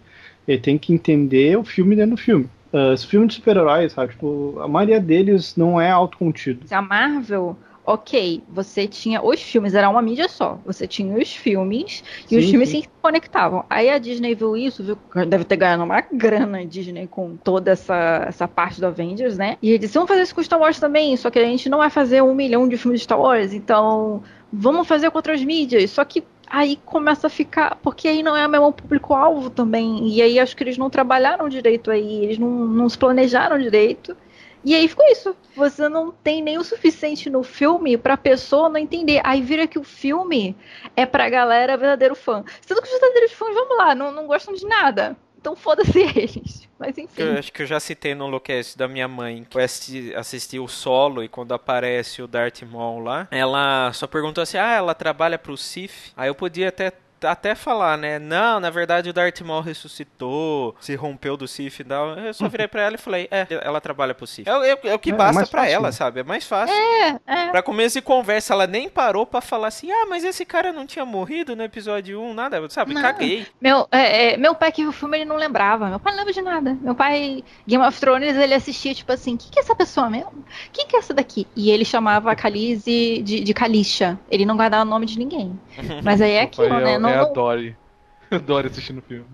ele 0.52 0.60
tem 0.60 0.78
que 0.78 0.92
entender 0.92 1.56
o 1.56 1.64
filme 1.64 1.94
dentro 1.94 2.12
do 2.12 2.16
filme. 2.16 2.48
Uh, 2.72 2.92
os 2.92 3.04
filmes 3.04 3.30
de 3.30 3.34
super-heróis, 3.36 3.92
sabe? 3.92 4.12
Tipo, 4.12 4.58
a 4.60 4.68
maioria 4.68 5.00
deles 5.00 5.56
não 5.56 5.80
é 5.80 5.90
autocontido. 5.90 6.66
A 6.70 6.80
Marvel 6.80 7.56
ok, 7.84 8.42
você 8.48 8.86
tinha 8.86 9.20
os 9.20 9.42
filmes, 9.42 9.74
era 9.74 9.88
uma 9.88 10.00
mídia 10.00 10.28
só. 10.28 10.58
Você 10.64 10.86
tinha 10.86 11.16
os 11.16 11.34
filmes 11.34 12.04
e 12.26 12.28
sim, 12.28 12.38
os 12.38 12.48
filmes 12.48 12.68
sim. 12.68 12.82
se 12.82 12.88
conectavam. 13.02 13.64
Aí 13.68 13.90
a 13.90 13.98
Disney 13.98 14.34
viu 14.34 14.56
isso, 14.56 14.84
viu 14.84 14.98
deve 15.26 15.44
ter 15.44 15.56
ganhado 15.56 15.82
uma 15.82 16.00
grana 16.00 16.58
a 16.58 16.64
Disney 16.64 17.08
com 17.08 17.36
toda 17.36 17.72
essa, 17.72 18.24
essa 18.28 18.46
parte 18.46 18.80
do 18.80 18.86
Avengers, 18.86 19.36
né? 19.36 19.56
E 19.60 19.70
ele 19.70 19.78
disse: 19.78 19.94
vamos 19.94 20.08
fazer 20.08 20.22
isso 20.22 20.34
com 20.34 20.42
Star 20.42 20.60
Wars 20.60 20.78
também, 20.78 21.16
só 21.16 21.30
que 21.30 21.38
a 21.38 21.44
gente 21.44 21.68
não 21.68 21.78
vai 21.78 21.90
fazer 21.90 22.22
um 22.22 22.34
milhão 22.34 22.68
de 22.68 22.76
filmes 22.76 23.00
de 23.00 23.04
Star 23.04 23.20
Wars, 23.20 23.52
então 23.52 24.22
vamos 24.52 24.86
fazer 24.86 25.10
com 25.10 25.18
outras 25.18 25.42
mídias. 25.42 25.90
Só 25.90 26.04
que 26.04 26.22
aí 26.50 26.76
começa 26.84 27.28
a 27.28 27.30
ficar. 27.30 27.76
Porque 27.76 28.08
aí 28.08 28.22
não 28.22 28.36
é 28.36 28.46
o 28.46 28.50
mesmo 28.50 28.72
público-alvo 28.72 29.48
também. 29.48 30.08
E 30.08 30.20
aí 30.20 30.38
acho 30.38 30.56
que 30.56 30.64
eles 30.64 30.76
não 30.76 30.90
trabalharam 30.90 31.48
direito 31.48 31.90
aí, 31.90 32.24
eles 32.24 32.38
não, 32.38 32.50
não 32.50 32.88
se 32.88 32.98
planejaram 32.98 33.58
direito. 33.58 34.16
E 34.62 34.74
aí 34.74 34.86
ficou 34.88 35.06
isso. 35.06 35.34
Você 35.56 35.88
não 35.88 36.10
tem 36.10 36.42
nem 36.42 36.58
o 36.58 36.64
suficiente 36.64 37.30
no 37.30 37.42
filme 37.42 37.96
pra 37.96 38.16
pessoa 38.16 38.68
não 38.68 38.76
entender. 38.76 39.20
Aí 39.24 39.40
vira 39.40 39.66
que 39.66 39.78
o 39.78 39.84
filme 39.84 40.56
é 40.96 41.06
pra 41.06 41.30
galera 41.30 41.76
verdadeiro 41.76 42.14
fã. 42.14 42.44
Sendo 42.60 42.82
que 42.82 42.88
os 42.88 42.92
verdadeiros 42.92 43.32
fãs, 43.32 43.54
vamos 43.54 43.78
lá, 43.78 43.94
não, 43.94 44.12
não 44.12 44.26
gostam 44.26 44.52
de 44.52 44.66
nada. 44.66 45.16
Então 45.40 45.56
foda-se 45.56 45.98
eles. 46.16 46.68
Mas 46.78 46.96
enfim. 46.96 47.22
Eu 47.22 47.38
acho 47.38 47.52
que 47.52 47.62
eu 47.62 47.66
já 47.66 47.80
citei 47.80 48.14
no 48.14 48.26
Locast 48.26 48.76
da 48.76 48.86
minha 48.86 49.08
mãe, 49.08 49.44
que 49.48 49.58
assistiu 49.58 50.18
assisti 50.18 50.58
o 50.58 50.68
solo 50.68 51.24
e 51.24 51.28
quando 51.28 51.52
aparece 51.52 52.22
o 52.22 52.26
Darth 52.26 52.62
Maul 52.62 53.00
lá, 53.00 53.26
ela 53.30 53.90
só 53.92 54.06
perguntou 54.06 54.42
assim: 54.42 54.58
ah, 54.58 54.74
ela 54.74 54.94
trabalha 54.94 55.38
pro 55.38 55.56
Sif? 55.56 56.12
Aí 56.16 56.28
eu 56.28 56.34
podia 56.34 56.68
até 56.68 56.92
até 57.22 57.54
falar, 57.54 57.96
né? 57.96 58.18
Não, 58.18 58.60
na 58.60 58.70
verdade 58.70 59.10
o 59.10 59.12
Darth 59.12 59.40
Maul 59.40 59.62
ressuscitou, 59.62 60.74
se 60.80 60.94
rompeu 60.94 61.36
do 61.36 61.46
Sith 61.46 61.80
e 61.80 61.84
tal. 61.84 62.18
Eu 62.18 62.34
só 62.34 62.48
virei 62.48 62.68
pra 62.68 62.82
ela 62.82 62.94
e 62.94 62.98
falei, 62.98 63.28
é, 63.30 63.46
ela 63.62 63.80
trabalha 63.80 64.14
pro 64.14 64.26
Sith. 64.26 64.46
É, 64.46 64.50
é, 64.50 64.78
é 64.84 64.94
o 64.94 64.98
que 64.98 65.10
é, 65.10 65.14
basta 65.14 65.42
é 65.42 65.46
pra 65.46 65.62
fácil. 65.62 65.74
ela, 65.74 65.92
sabe? 65.92 66.20
É 66.20 66.22
mais 66.22 66.44
fácil. 66.44 66.74
É, 66.74 67.20
é. 67.26 67.50
Pra 67.50 67.62
começo 67.62 67.98
de 67.98 68.02
conversa, 68.02 68.52
ela 68.54 68.66
nem 68.66 68.88
parou 68.88 69.26
pra 69.26 69.40
falar 69.40 69.68
assim, 69.68 69.90
ah, 69.90 70.06
mas 70.08 70.24
esse 70.24 70.44
cara 70.44 70.72
não 70.72 70.86
tinha 70.86 71.04
morrido 71.04 71.54
no 71.56 71.62
episódio 71.62 72.20
1, 72.20 72.34
nada, 72.34 72.70
sabe? 72.70 72.94
Não. 72.94 73.02
Caguei. 73.02 73.46
Meu, 73.60 73.86
é, 73.90 74.34
é, 74.34 74.36
meu 74.36 74.54
pai 74.54 74.72
que 74.72 74.82
viu 74.82 74.90
o 74.90 74.92
filme, 74.92 75.18
ele 75.18 75.24
não 75.24 75.36
lembrava. 75.36 75.88
Meu 75.88 75.98
pai 75.98 76.12
não 76.12 76.18
lembra 76.20 76.32
de 76.32 76.42
nada. 76.42 76.78
Meu 76.80 76.94
pai, 76.94 77.42
Game 77.66 77.84
of 77.84 77.98
Thrones, 77.98 78.36
ele 78.36 78.54
assistia, 78.54 78.94
tipo 78.94 79.12
assim, 79.12 79.34
o 79.34 79.38
que, 79.38 79.50
que 79.50 79.58
é 79.58 79.62
essa 79.62 79.74
pessoa 79.74 80.08
mesmo? 80.08 80.44
Quem 80.72 80.86
que 80.86 80.96
é 80.96 80.98
essa 80.98 81.14
daqui? 81.14 81.46
E 81.56 81.70
ele 81.70 81.84
chamava 81.84 82.30
a 82.30 82.36
Khaleesi 82.36 83.22
de, 83.22 83.40
de 83.40 83.54
Kalisha. 83.54 84.18
Ele 84.30 84.44
não 84.44 84.56
guardava 84.56 84.82
o 84.84 84.88
nome 84.88 85.06
de 85.06 85.18
ninguém. 85.18 85.58
Mas 86.02 86.20
aí 86.20 86.32
é 86.32 86.42
aquilo, 86.42 86.80
né? 86.80 86.98
Não, 86.98 87.09
é 87.10 87.18
a 87.18 87.24
Dory. 87.24 87.76
Adoro 88.30 88.68
assistindo 88.68 89.02
filme. 89.02 89.26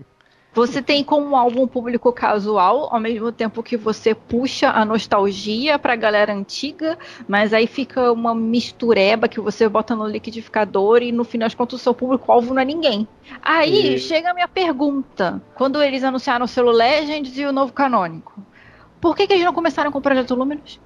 Você 0.57 0.81
tem 0.81 1.03
como 1.03 1.35
álbum 1.35 1.67
público 1.67 2.11
casual, 2.11 2.89
ao 2.91 2.99
mesmo 2.99 3.31
tempo 3.31 3.61
que 3.61 3.77
você 3.77 4.15
puxa 4.15 4.71
a 4.71 4.83
nostalgia 4.83 5.77
pra 5.77 5.95
galera 5.95 6.33
antiga, 6.33 6.97
mas 7.27 7.53
aí 7.53 7.67
fica 7.67 8.11
uma 8.11 8.33
mistureba 8.33 9.27
que 9.27 9.39
você 9.39 9.69
bota 9.69 9.95
no 9.95 10.07
liquidificador 10.07 11.03
e 11.03 11.11
no 11.11 11.23
final 11.23 11.45
das 11.45 11.53
contas 11.53 11.79
o 11.79 11.83
seu 11.83 11.93
público-alvo 11.93 12.55
não 12.55 12.61
é 12.63 12.65
ninguém. 12.65 13.07
Aí 13.39 13.93
e... 13.93 13.99
chega 13.99 14.31
a 14.31 14.33
minha 14.33 14.47
pergunta: 14.47 15.39
quando 15.53 15.79
eles 15.79 16.03
anunciaram 16.03 16.45
o 16.45 16.47
selo 16.47 16.71
Legends 16.71 17.37
e 17.37 17.45
o 17.45 17.51
novo 17.51 17.71
canônico, 17.71 18.41
por 18.99 19.15
que, 19.15 19.27
que 19.27 19.33
eles 19.33 19.45
não 19.45 19.53
começaram 19.53 19.91
com 19.91 19.99
o 19.99 20.01
Projeto 20.01 20.33
Luminous? 20.33 20.79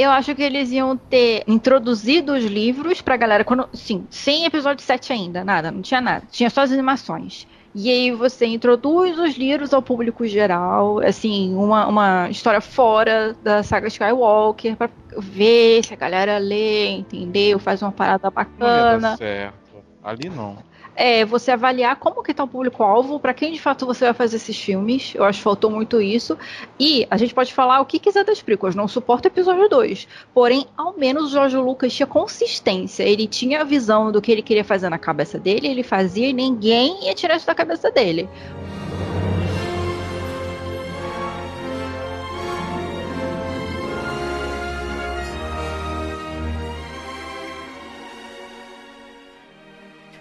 Eu 0.00 0.10
acho 0.10 0.34
que 0.34 0.42
eles 0.42 0.70
iam 0.70 0.96
ter 0.96 1.44
introduzido 1.46 2.32
os 2.32 2.44
livros 2.44 3.02
pra 3.02 3.18
galera. 3.18 3.44
Quando, 3.44 3.68
sim, 3.74 4.06
sem 4.08 4.46
episódio 4.46 4.82
7 4.82 5.12
ainda, 5.12 5.44
nada, 5.44 5.70
não 5.70 5.82
tinha 5.82 6.00
nada. 6.00 6.24
Tinha 6.30 6.48
só 6.48 6.62
as 6.62 6.72
animações. 6.72 7.46
E 7.74 7.90
aí 7.90 8.10
você 8.10 8.46
introduz 8.46 9.18
os 9.18 9.36
livros 9.36 9.74
ao 9.74 9.82
público 9.82 10.26
geral, 10.26 10.98
assim, 11.00 11.54
uma, 11.54 11.86
uma 11.86 12.30
história 12.30 12.60
fora 12.60 13.36
da 13.44 13.62
saga 13.62 13.86
Skywalker, 13.88 14.74
pra 14.74 14.88
ver 15.18 15.84
se 15.84 15.92
a 15.92 15.96
galera 15.96 16.38
lê, 16.38 16.88
entendeu, 16.88 17.58
faz 17.58 17.82
uma 17.82 17.92
parada 17.92 18.28
bacana. 18.30 18.86
Não 18.86 18.94
ia 18.94 18.98
dar 18.98 19.16
certo. 19.18 19.84
Ali 20.02 20.30
não 20.30 20.69
é 21.00 21.24
você 21.24 21.50
avaliar 21.50 21.96
como 21.96 22.22
que 22.22 22.34
tá 22.34 22.44
o 22.44 22.48
público-alvo, 22.48 23.18
para 23.18 23.32
quem 23.32 23.52
de 23.52 23.58
fato 23.58 23.86
você 23.86 24.04
vai 24.04 24.12
fazer 24.12 24.36
esses 24.36 24.60
filmes. 24.60 25.14
Eu 25.14 25.24
acho 25.24 25.38
que 25.38 25.44
faltou 25.44 25.70
muito 25.70 25.98
isso. 25.98 26.36
E 26.78 27.06
a 27.10 27.16
gente 27.16 27.32
pode 27.32 27.54
falar 27.54 27.80
o 27.80 27.86
que 27.86 27.98
quiser 27.98 28.22
das 28.22 28.42
prequels, 28.42 28.74
não 28.74 28.86
suporta 28.86 29.26
o 29.26 29.32
episódio 29.32 29.66
2. 29.66 30.06
Porém, 30.34 30.66
ao 30.76 30.92
menos 30.98 31.24
o 31.24 31.30
Jorge 31.30 31.56
Lucas 31.56 31.94
tinha 31.94 32.06
consistência. 32.06 33.02
Ele 33.02 33.26
tinha 33.26 33.62
a 33.62 33.64
visão 33.64 34.12
do 34.12 34.20
que 34.20 34.30
ele 34.30 34.42
queria 34.42 34.62
fazer 34.62 34.90
na 34.90 34.98
cabeça 34.98 35.38
dele, 35.38 35.68
ele 35.68 35.82
fazia 35.82 36.28
e 36.28 36.34
ninguém 36.34 37.06
ia 37.06 37.14
tirar 37.14 37.36
isso 37.36 37.46
da 37.46 37.54
cabeça 37.54 37.90
dele. 37.90 38.28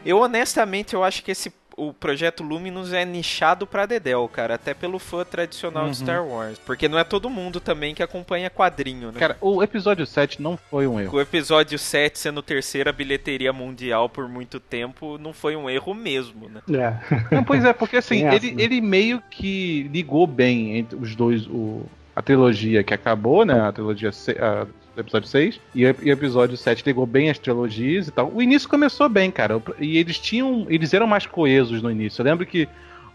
Eu 0.06 0.20
honestamente 0.20 0.94
eu 0.94 1.04
acho 1.04 1.24
que 1.24 1.32
esse 1.32 1.52
o 1.80 1.94
projeto 1.94 2.44
Luminous 2.44 2.92
é 2.92 3.06
nichado 3.06 3.66
pra 3.66 3.86
Dedel, 3.86 4.28
cara, 4.28 4.56
até 4.56 4.74
pelo 4.74 5.00
fã 5.00 5.24
tradicional 5.24 5.86
uhum. 5.86 5.92
de 5.92 5.98
Star 5.98 6.26
Wars. 6.26 6.60
Porque 6.66 6.90
não 6.90 7.00
é 7.00 7.04
todo 7.04 7.30
mundo 7.30 7.60
também 7.62 7.96
que 7.96 8.04
acompanha 8.04 8.50
quadrinho, 8.50 9.12
né? 9.12 9.20
Cara, 9.20 9.38
o 9.40 9.64
episódio 9.64 10.06
7 10.06 10.42
não 10.42 10.58
foi 10.58 10.86
um 10.86 11.00
erro. 11.00 11.16
O 11.16 11.22
episódio 11.22 11.80
7 11.80 12.20
sendo 12.20 12.42
terceira 12.42 12.92
bilheteria 12.92 13.54
mundial 13.54 14.10
por 14.10 14.28
muito 14.28 14.60
tempo, 14.60 15.18
não 15.18 15.32
foi 15.32 15.56
um 15.56 15.70
erro 15.70 15.94
mesmo, 15.94 16.50
né? 16.50 16.62
É. 16.70 16.90
Não, 17.34 17.44
pois 17.44 17.64
é, 17.64 17.72
porque 17.72 17.98
assim, 17.98 18.28
ele, 18.28 18.56
ele 18.58 18.82
meio 18.82 19.22
que 19.30 19.84
ligou 19.92 20.26
bem 20.28 20.78
entre 20.78 20.98
os 20.98 21.16
dois, 21.16 21.46
o, 21.48 21.86
a 22.16 22.22
trilogia 22.22 22.84
que 22.84 22.94
acabou, 22.94 23.46
né? 23.46 23.60
A 23.62 23.72
trilogia 23.72 24.10
a 24.10 24.66
episódio 25.02 25.28
6, 25.28 25.60
e 25.76 25.86
o 25.86 25.90
episódio 26.10 26.58
7 26.58 26.84
ligou 26.86 27.06
bem 27.06 27.30
as 27.30 27.38
trilogias 27.38 28.08
e 28.08 28.12
tal. 28.12 28.32
O 28.34 28.42
início 28.42 28.68
começou 28.68 29.08
bem, 29.10 29.32
cara. 29.32 29.62
E 29.80 29.98
eles 29.98 30.20
tinham. 30.20 30.66
Eles 30.70 30.94
eram 30.94 31.08
mais 31.08 31.26
coesos 31.26 31.82
no 31.82 31.90
início. 31.92 32.22
Eu 32.22 32.26
lembro 32.26 32.46
que 32.46 32.68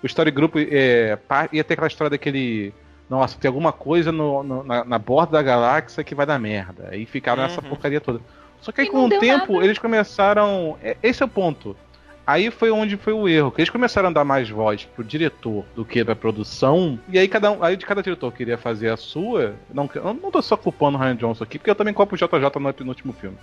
o 0.02 0.06
Story 0.06 0.30
Group 0.30 0.56
é, 0.56 1.18
ia 1.52 1.64
ter 1.64 1.74
aquela 1.74 1.88
história 1.88 2.10
daquele. 2.10 2.72
Nossa, 3.08 3.38
tem 3.38 3.48
alguma 3.48 3.72
coisa 3.72 4.10
no, 4.10 4.42
no, 4.42 4.64
na, 4.64 4.84
na, 4.84 4.98
borda 4.98 5.32
da 5.32 5.42
galáxia 5.42 6.02
que 6.02 6.14
vai 6.14 6.26
dar 6.26 6.38
merda. 6.38 6.88
Aí 6.90 7.06
ficaram 7.06 7.42
uhum. 7.42 7.48
nessa 7.48 7.62
porcaria 7.62 8.00
toda. 8.00 8.20
Só 8.60 8.72
que 8.72 8.80
aí 8.80 8.86
e 8.86 8.90
com 8.90 9.06
o 9.06 9.08
tempo 9.08 9.54
nada. 9.54 9.64
eles 9.64 9.78
começaram. 9.78 10.76
É, 10.82 10.96
esse 11.02 11.22
é 11.22 11.26
o 11.26 11.28
ponto. 11.28 11.76
Aí 12.26 12.50
foi 12.50 12.70
onde 12.70 12.96
foi 12.96 13.12
o 13.12 13.28
erro, 13.28 13.50
que 13.50 13.60
eles 13.60 13.70
começaram 13.70 14.08
a 14.08 14.12
dar 14.12 14.24
mais 14.24 14.48
voz 14.48 14.84
pro 14.84 15.04
diretor 15.04 15.64
do 15.74 15.84
que 15.84 16.04
pra 16.04 16.16
produção, 16.16 16.98
e 17.08 17.18
aí 17.18 17.28
cada 17.28 17.50
um, 17.50 17.62
aí 17.62 17.76
de 17.76 17.84
cada 17.84 18.02
diretor 18.02 18.32
queria 18.32 18.56
fazer 18.56 18.90
a 18.90 18.96
sua. 18.96 19.54
Não, 19.72 19.88
eu 19.94 20.14
não 20.14 20.30
tô 20.30 20.40
só 20.40 20.56
culpando 20.56 20.96
o 20.96 21.00
Ryan 21.00 21.16
Johnson 21.16 21.44
aqui, 21.44 21.58
porque 21.58 21.70
eu 21.70 21.74
também 21.74 21.92
culpo 21.92 22.14
o 22.14 22.18
JJ 22.18 22.28
no, 22.60 22.74
no 22.84 22.88
último 22.88 23.12
filme. 23.12 23.37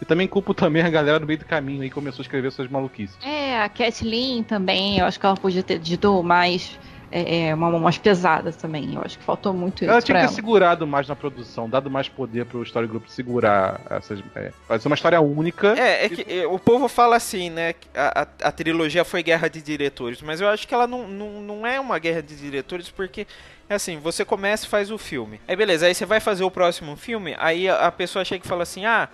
E 0.00 0.04
também 0.04 0.28
culpo 0.28 0.54
também 0.54 0.82
a 0.82 0.90
galera 0.90 1.18
do 1.18 1.26
meio 1.26 1.38
do 1.38 1.44
caminho 1.44 1.82
aí 1.82 1.90
começou 1.90 2.22
a 2.22 2.24
escrever 2.24 2.52
suas 2.52 2.70
maluquices. 2.70 3.16
É, 3.24 3.60
a 3.60 3.68
Kathleen 3.68 4.44
também, 4.44 4.98
eu 4.98 5.06
acho 5.06 5.18
que 5.18 5.26
ela 5.26 5.36
podia 5.36 5.62
ter 5.62 5.78
dito 5.78 6.22
mais 6.22 6.78
é, 7.10 7.48
é, 7.48 7.54
uma 7.54 7.78
mais 7.78 7.98
pesada 7.98 8.52
também. 8.52 8.94
Eu 8.94 9.02
acho 9.02 9.18
que 9.18 9.24
faltou 9.24 9.52
muito 9.52 9.84
ela 9.84 9.98
isso. 9.98 10.06
Tinha 10.06 10.18
ela 10.18 10.26
tinha 10.26 10.28
que 10.28 10.34
ter 10.34 10.34
segurado 10.34 10.86
mais 10.86 11.08
na 11.08 11.16
produção, 11.16 11.68
dado 11.68 11.90
mais 11.90 12.08
poder 12.08 12.44
pro 12.46 12.62
Story 12.62 12.86
Group 12.86 13.06
segurar 13.06 13.80
essas. 13.90 14.20
É, 14.34 14.52
fazer 14.66 14.88
uma 14.88 14.94
história 14.94 15.20
única. 15.20 15.74
É, 15.78 16.04
é 16.04 16.08
que 16.08 16.46
o 16.46 16.58
povo 16.58 16.88
fala 16.88 17.16
assim, 17.16 17.50
né? 17.50 17.74
A, 17.94 18.22
a, 18.22 18.48
a, 18.48 18.52
trilogia 18.52 19.04
foi 19.04 19.22
guerra 19.22 19.48
de 19.48 19.62
diretores, 19.62 20.20
mas 20.20 20.40
eu 20.40 20.48
acho 20.48 20.66
que 20.68 20.74
ela 20.74 20.86
não, 20.86 21.08
não, 21.08 21.42
não 21.42 21.66
é 21.66 21.80
uma 21.80 21.98
guerra 21.98 22.22
de 22.22 22.36
diretores 22.36 22.90
porque. 22.90 23.26
É 23.70 23.74
assim, 23.74 23.98
você 23.98 24.24
começa 24.24 24.64
e 24.64 24.68
faz 24.68 24.90
o 24.90 24.96
filme. 24.96 25.38
Aí 25.46 25.54
beleza, 25.54 25.84
aí 25.84 25.94
você 25.94 26.06
vai 26.06 26.20
fazer 26.20 26.42
o 26.42 26.50
próximo 26.50 26.96
filme, 26.96 27.36
aí 27.38 27.68
a, 27.68 27.88
a 27.88 27.92
pessoa 27.92 28.24
chega 28.24 28.42
e 28.42 28.48
fala 28.48 28.62
assim: 28.62 28.86
ah, 28.86 29.10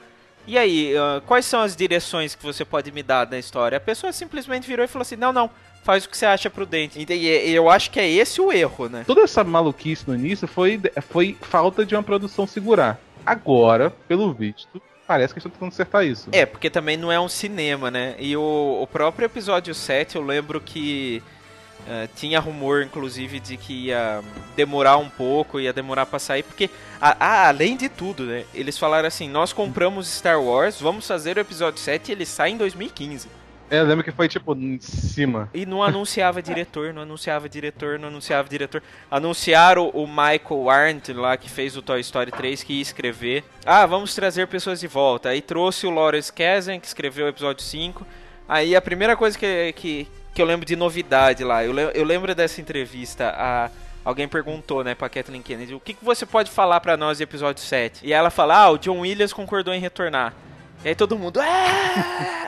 e 0.47 0.59
aí, 0.59 0.95
uh, 0.95 1.23
quais 1.23 1.47
são 1.47 1.61
as 1.61 1.75
direções 1.75 2.35
que 2.35 2.43
você 2.43 2.65
pode 2.65 2.93
me 2.93 3.03
dar 3.03 3.29
na 3.29 3.39
história? 3.39 3.79
A 3.79 3.81
pessoa 3.81 4.13
simplesmente 4.13 4.67
virou 4.67 4.85
e 4.85 4.89
falou 4.89 5.03
assim: 5.03 5.17
não, 5.17 5.33
não, 5.33 5.51
faz 5.85 6.05
o 6.05 6.09
que 6.09 6.17
você 6.17 6.27
acha 6.27 6.51
prudente. 6.51 7.07
E 7.09 7.55
eu 7.55 7.71
acho 7.71 7.91
que 7.91 8.01
é 8.01 8.11
esse 8.11 8.41
o 8.41 8.51
erro, 8.51 8.89
né? 8.89 9.05
Toda 9.07 9.21
essa 9.21 9.45
maluquice 9.45 10.05
no 10.09 10.15
início 10.15 10.49
foi, 10.49 10.81
foi 11.09 11.37
falta 11.41 11.85
de 11.87 11.95
uma 11.95 12.03
produção 12.03 12.47
segurar. 12.47 12.99
Agora, 13.25 13.91
pelo 14.09 14.33
visto, 14.33 14.83
parece 15.07 15.33
que 15.33 15.39
estão 15.39 15.53
tentando 15.53 15.69
acertar 15.69 16.05
isso. 16.05 16.29
É, 16.33 16.47
porque 16.47 16.71
também 16.71 16.97
não 16.97 17.13
é 17.13 17.21
um 17.21 17.29
cinema, 17.29 17.91
né? 17.91 18.17
E 18.19 18.35
o, 18.37 18.81
o 18.83 18.87
próprio 18.87 19.27
episódio 19.27 19.75
7, 19.75 20.17
eu 20.17 20.23
lembro 20.23 20.61
que 20.61 21.23
Uh, 21.85 22.09
tinha 22.17 22.41
rumor, 22.41 22.83
inclusive, 22.83 23.39
de 23.39 23.59
que 23.59 23.89
ia 23.89 24.23
demorar 24.57 24.97
um 24.97 25.11
pouco, 25.11 25.61
ia 25.61 25.71
demorar 25.71 26.07
pra 26.07 26.19
sair, 26.19 26.43
porque, 26.43 26.71
a, 26.99 27.15
a, 27.23 27.49
além 27.49 27.77
de 27.77 27.91
tudo, 27.91 28.25
né, 28.25 28.47
eles 28.55 28.79
falaram 28.79 29.07
assim, 29.07 29.29
nós 29.29 29.53
compramos 29.53 30.09
Star 30.09 30.43
Wars, 30.43 30.81
vamos 30.81 31.07
fazer 31.07 31.37
o 31.37 31.41
episódio 31.41 31.79
7 31.79 32.09
e 32.09 32.13
ele 32.13 32.25
sai 32.25 32.53
em 32.53 32.57
2015. 32.57 33.29
É, 33.71 33.81
eu 33.81 33.85
lembro 33.85 34.05
que 34.05 34.13
foi 34.13 34.29
tipo 34.29 34.55
em 34.55 34.79
cima. 34.81 35.49
E 35.55 35.65
não 35.65 35.83
anunciava 35.83 36.43
diretor, 36.43 36.93
não 36.93 37.03
anunciava 37.03 37.49
diretor, 37.49 37.99
não 37.99 38.09
anunciava 38.09 38.49
diretor. 38.49 38.83
Anunciaram 39.11 39.89
o 39.89 40.07
Michael 40.07 40.71
Arndt 40.71 41.13
lá 41.13 41.37
que 41.37 41.51
fez 41.51 41.77
o 41.77 41.83
Toy 41.83 42.01
Story 42.01 42.31
3 42.31 42.63
que 42.63 42.75
ia 42.75 42.83
escrever. 42.83 43.45
Ah, 43.65 43.87
vamos 43.87 44.15
trazer 44.15 44.47
pessoas 44.49 44.81
de 44.81 44.87
volta. 44.87 45.31
Aí 45.31 45.41
trouxe 45.41 45.87
o 45.87 45.91
Lawrence 45.91 46.33
Kasdan 46.33 46.79
que 46.79 46.87
escreveu 46.87 47.27
o 47.27 47.29
episódio 47.29 47.65
5. 47.65 48.07
Aí 48.49 48.77
a 48.77 48.83
primeira 48.83 49.17
coisa 49.17 49.39
que, 49.39 49.73
que, 49.73 50.09
que 50.35 50.43
eu 50.43 50.47
lembro 50.47 50.67
de 50.67 50.77
novidade 50.77 51.43
lá, 51.43 51.65
eu, 51.65 51.75
eu 51.79 52.05
lembro 52.05 52.35
dessa 52.35 52.61
entrevista, 52.61 53.35
a 53.37 53.71
alguém 54.05 54.29
perguntou, 54.29 54.85
né, 54.85 54.95
pra 54.95 55.09
Kathleen 55.09 55.41
Kennedy, 55.41 55.75
o 55.75 55.81
que, 55.81 55.95
que 55.95 56.05
você 56.05 56.27
pode 56.27 56.51
falar 56.51 56.79
para 56.81 56.97
nós 56.97 57.17
de 57.17 57.25
episódio 57.25 57.63
7? 57.63 58.07
E 58.07 58.13
ela 58.13 58.29
fala, 58.29 58.57
ah, 58.57 58.71
o 58.71 58.79
John 58.79 59.01
Williams 59.01 59.33
concordou 59.33 59.73
em 59.73 59.81
retornar. 59.81 60.35
E 60.85 60.89
aí 60.89 60.95
todo 60.95 61.19
mundo. 61.19 61.41
Aaah! 61.41 62.45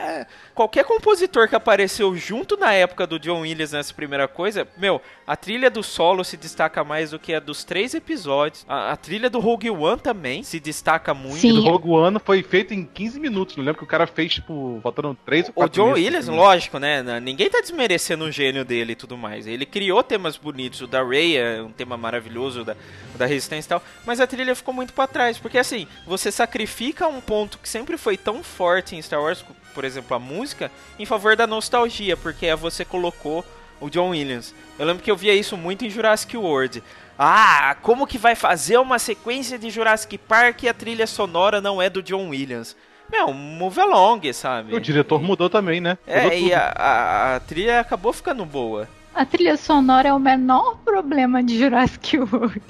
Qualquer 0.53 0.83
compositor 0.85 1.47
que 1.47 1.55
apareceu 1.55 2.15
junto 2.15 2.57
na 2.57 2.73
época 2.73 3.05
do 3.05 3.19
John 3.19 3.41
Williams 3.41 3.73
nessa 3.73 3.93
primeira 3.93 4.27
coisa, 4.27 4.67
meu, 4.77 5.01
a 5.25 5.35
trilha 5.35 5.69
do 5.69 5.83
solo 5.83 6.23
se 6.23 6.35
destaca 6.35 6.83
mais 6.83 7.11
do 7.11 7.19
que 7.19 7.33
a 7.33 7.39
dos 7.39 7.63
três 7.63 7.93
episódios. 7.93 8.65
A, 8.67 8.91
a 8.91 8.97
trilha 8.97 9.29
do 9.29 9.39
Rogue 9.39 9.69
One 9.69 9.99
também 9.99 10.41
se 10.41 10.59
destaca 10.59 11.13
muito. 11.13 11.37
Sim. 11.37 11.59
O 11.59 11.61
Rogue 11.61 11.89
One 11.89 12.19
foi 12.23 12.41
feito 12.41 12.73
em 12.73 12.83
15 12.85 13.19
minutos. 13.19 13.55
Não 13.55 13.63
lembro 13.63 13.77
que 13.77 13.83
o 13.83 13.87
cara 13.87 14.07
fez, 14.07 14.33
tipo, 14.35 14.79
faltando 14.81 15.15
3 15.25 15.49
ou 15.49 15.53
4 15.53 15.81
O 15.81 15.85
John 15.85 15.93
Williams, 15.93 16.27
lógico, 16.27 16.79
né? 16.79 17.03
Ninguém 17.19 17.49
tá 17.49 17.61
desmerecendo 17.61 18.25
o 18.25 18.31
gênio 18.31 18.65
dele 18.65 18.93
e 18.93 18.95
tudo 18.95 19.17
mais. 19.17 19.45
Ele 19.45 19.65
criou 19.65 20.01
temas 20.01 20.37
bonitos. 20.37 20.81
O 20.81 20.87
da 20.87 21.03
Rey 21.03 21.37
é 21.37 21.61
um 21.61 21.71
tema 21.71 21.97
maravilhoso, 21.97 22.63
da, 22.63 22.75
da 23.15 23.25
Resistência 23.25 23.67
e 23.67 23.69
tal. 23.69 23.83
Mas 24.05 24.19
a 24.19 24.25
trilha 24.25 24.55
ficou 24.55 24.73
muito 24.73 24.93
para 24.93 25.07
trás. 25.07 25.37
Porque 25.37 25.59
assim, 25.59 25.87
você 26.05 26.31
sacrifica 26.31 27.07
um 27.07 27.21
ponto 27.21 27.59
que 27.59 27.69
sempre 27.69 27.97
foi 27.97 28.17
tão 28.27 28.43
forte 28.43 28.93
em 28.93 29.01
Star 29.01 29.21
Wars, 29.21 29.41
por 29.73 29.85
exemplo, 29.85 30.13
a 30.13 30.19
música, 30.19 30.69
em 30.99 31.05
favor 31.05 31.37
da 31.37 31.47
nostalgia, 31.47 32.17
porque 32.17 32.53
você 32.55 32.83
colocou 32.83 33.45
o 33.79 33.89
John 33.89 34.09
Williams. 34.09 34.53
Eu 34.77 34.85
lembro 34.85 35.01
que 35.01 35.09
eu 35.09 35.15
via 35.15 35.33
isso 35.33 35.55
muito 35.55 35.85
em 35.85 35.89
Jurassic 35.89 36.35
World. 36.35 36.83
Ah, 37.17 37.77
como 37.81 38.05
que 38.05 38.17
vai 38.17 38.35
fazer 38.35 38.77
uma 38.79 38.99
sequência 38.99 39.57
de 39.57 39.69
Jurassic 39.69 40.17
Park 40.17 40.63
e 40.63 40.67
a 40.67 40.73
trilha 40.73 41.07
sonora 41.07 41.61
não 41.61 41.81
é 41.81 41.89
do 41.89 42.03
John 42.03 42.27
Williams? 42.27 42.75
Meu, 43.09 43.31
move 43.31 43.79
along, 43.79 44.33
sabe? 44.33 44.75
O 44.75 44.81
diretor 44.81 45.21
mudou 45.21 45.49
também, 45.49 45.79
né? 45.79 45.97
É, 46.05 46.37
e 46.37 46.53
a, 46.53 46.73
a, 46.75 47.35
a 47.37 47.39
trilha 47.39 47.79
acabou 47.79 48.11
ficando 48.11 48.43
boa. 48.43 48.89
A 49.17 49.25
trilha 49.25 49.57
sonora 49.57 50.09
é 50.09 50.13
o 50.13 50.19
menor 50.19 50.77
problema 50.85 51.43
de 51.43 51.57
Jurassic 51.57 52.19
World. 52.19 52.61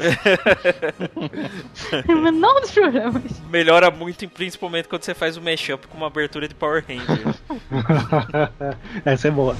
é 2.07 2.15
o 2.15 2.21
menor 2.21 2.61
dos 2.61 2.71
problemas. 2.71 3.41
Melhora 3.49 3.91
muito, 3.91 4.29
principalmente 4.29 4.87
quando 4.87 5.03
você 5.03 5.13
faz 5.13 5.35
o 5.35 5.41
um 5.41 5.43
mashup 5.43 5.85
com 5.87 5.97
uma 5.97 6.07
abertura 6.07 6.47
de 6.47 6.55
Power 6.55 6.85
Rangers. 6.87 7.35
Essa 9.03 9.27
é 9.27 9.31
boa. 9.31 9.57